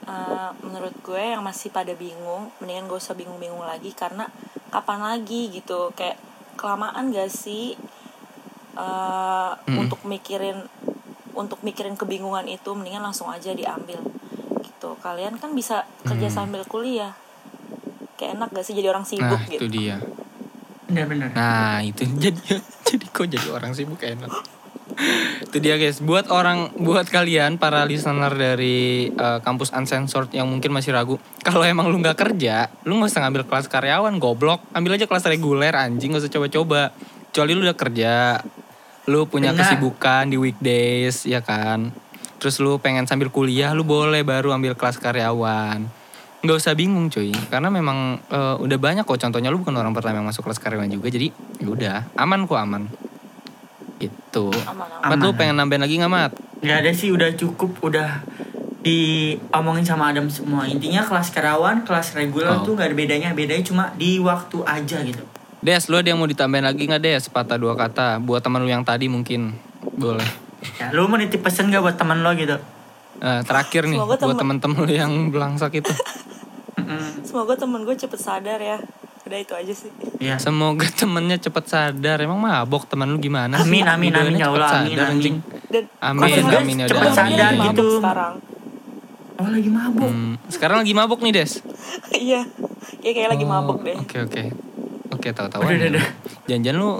[0.05, 4.29] Eh, menurut gue yang masih pada bingung mendingan gak usah bingung-bingung lagi karena
[4.69, 5.89] kapan lagi gitu.
[5.97, 6.21] Kayak
[6.61, 7.73] kelamaan gak sih
[8.77, 9.51] eh,
[9.81, 10.61] untuk mikirin
[11.33, 13.97] untuk mikirin kebingungan itu mendingan langsung aja diambil
[14.61, 14.93] gitu.
[15.01, 17.17] Kalian kan bisa kerja sambil kuliah
[18.21, 19.97] kayak enak gak sih jadi orang sibuk Nah gitu itu dia.
[20.85, 21.33] Benar-benar.
[21.33, 24.29] Nah itu jadi jadi kok jadi orang sibuk enak.
[25.41, 26.03] itu dia guys.
[26.03, 31.65] Buat orang buat kalian para listener dari eh, kampus uncensored yang mungkin masih ragu, kalau
[31.65, 34.61] emang lu nggak kerja, lu nggak usah ngambil kelas karyawan goblok.
[34.77, 36.93] Ambil aja kelas reguler anjing nggak usah coba-coba.
[37.31, 38.13] Kecuali lu udah kerja,
[39.07, 39.63] lu punya Benar.
[39.63, 41.95] kesibukan di weekdays ya kan.
[42.37, 46.00] Terus lu pengen sambil kuliah, lu boleh baru ambil kelas karyawan
[46.41, 47.29] nggak usah bingung cuy.
[47.47, 49.17] Karena memang eh, udah banyak kok.
[49.17, 51.97] Contohnya lu bukan orang pertama yang masuk kelas karyawan juga jadi ya udah.
[52.15, 52.89] Aman kok aman.
[53.97, 54.49] Gitu.
[54.49, 55.07] Aman-aman.
[55.07, 55.37] Mat lu Aman.
[55.37, 56.31] pengen nambahin lagi nggak Mat?
[56.59, 57.77] Gak ada sih udah cukup.
[57.81, 58.25] Udah
[58.81, 60.65] diomongin sama Adam semua.
[60.65, 62.65] Intinya kelas karyawan kelas reguler Oh.
[62.65, 63.29] tuh gak ada bedanya.
[63.31, 65.21] Bedanya cuma di waktu aja gitu.
[65.61, 67.23] Des, lu ada yang mau ditambahin lagi nggak Des?
[67.29, 68.17] Patah dua kata.
[68.17, 69.53] Buat teman lu yang tadi mungkin.
[69.93, 70.25] Boleh.
[70.77, 72.57] ya lu mau nitip pesen gak buat teman lo gitu?
[73.17, 73.97] Eh, terakhir nih.
[73.97, 75.93] Semoga buat temen- temen-temen lu yang belangsak itu.
[77.31, 78.75] Semoga temen gue cepet sadar ya
[79.21, 79.87] udah itu aja sih
[80.19, 82.19] ya Semoga temennya cepet sadar.
[82.19, 83.69] Emang mabok teman lu gimana sih?
[83.69, 85.35] Amin, amin, amin, ya Allah, amin, amin.
[85.71, 87.85] dan Amin, temen amin, ya cepet sadar lagi gitu.
[87.87, 88.33] mabuk sekarang
[89.39, 91.51] oh lagi mabuk Hmm, sekarang lagi mabok nih Des.
[92.27, 92.41] iya
[92.99, 94.43] kayak kayak lagi Oh, mabuk deh Oke oke.
[95.11, 95.63] Oke tahu-tahu.
[95.63, 96.05] Udah, udah, udah.
[96.45, 96.99] Janjian lu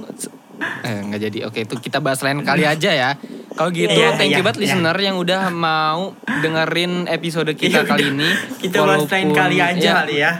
[0.81, 1.37] eh nggak jadi.
[1.45, 3.09] Oke itu kita bahas lain kali aja ya.
[3.51, 4.63] Kalau gitu Iya, thank you iya, banget iya.
[4.65, 8.29] listener yang udah mau dengerin episode kita Iya, kali ini.
[8.63, 10.31] kita bahas lain kali aja ya, kali ya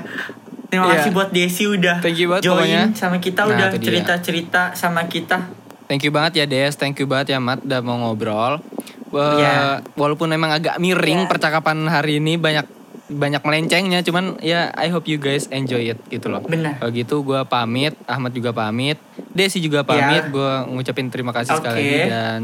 [0.66, 0.94] terima Iya.
[0.98, 2.84] kasih buat Desi udah Thank you banget join pokoknya.
[2.94, 5.38] sama kita Nah, udah cerita-cerita sama kita
[5.86, 8.64] Thank you banget ya Des, thank you banget ya Mat udah mau ngobrol.
[9.12, 9.84] Iya.
[9.94, 11.28] Walaupun emang agak miring Iya.
[11.28, 12.64] percakapan hari ini banyak
[13.12, 16.40] banyak melencengnya, cuman ya I hope you guys enjoy it gitu loh.
[16.40, 16.80] Benar.
[16.80, 18.96] Kalau gitu gue pamit, Ahmad juga pamit,
[19.30, 20.24] Desi juga pamit.
[20.24, 20.32] Iya.
[20.32, 21.84] Gue ngucapin terima kasih sekali Oke.
[21.84, 22.40] lagi dan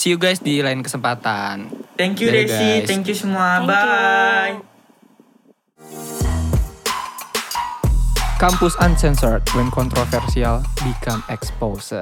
[0.00, 1.68] see you guys di lain kesempatan.
[2.00, 2.88] thank you Dadah, Desi guys.
[2.88, 3.76] thank you semua Thank you.
[3.76, 4.56] bye
[8.40, 11.92] Kampus Uncensored when controversial become exposed.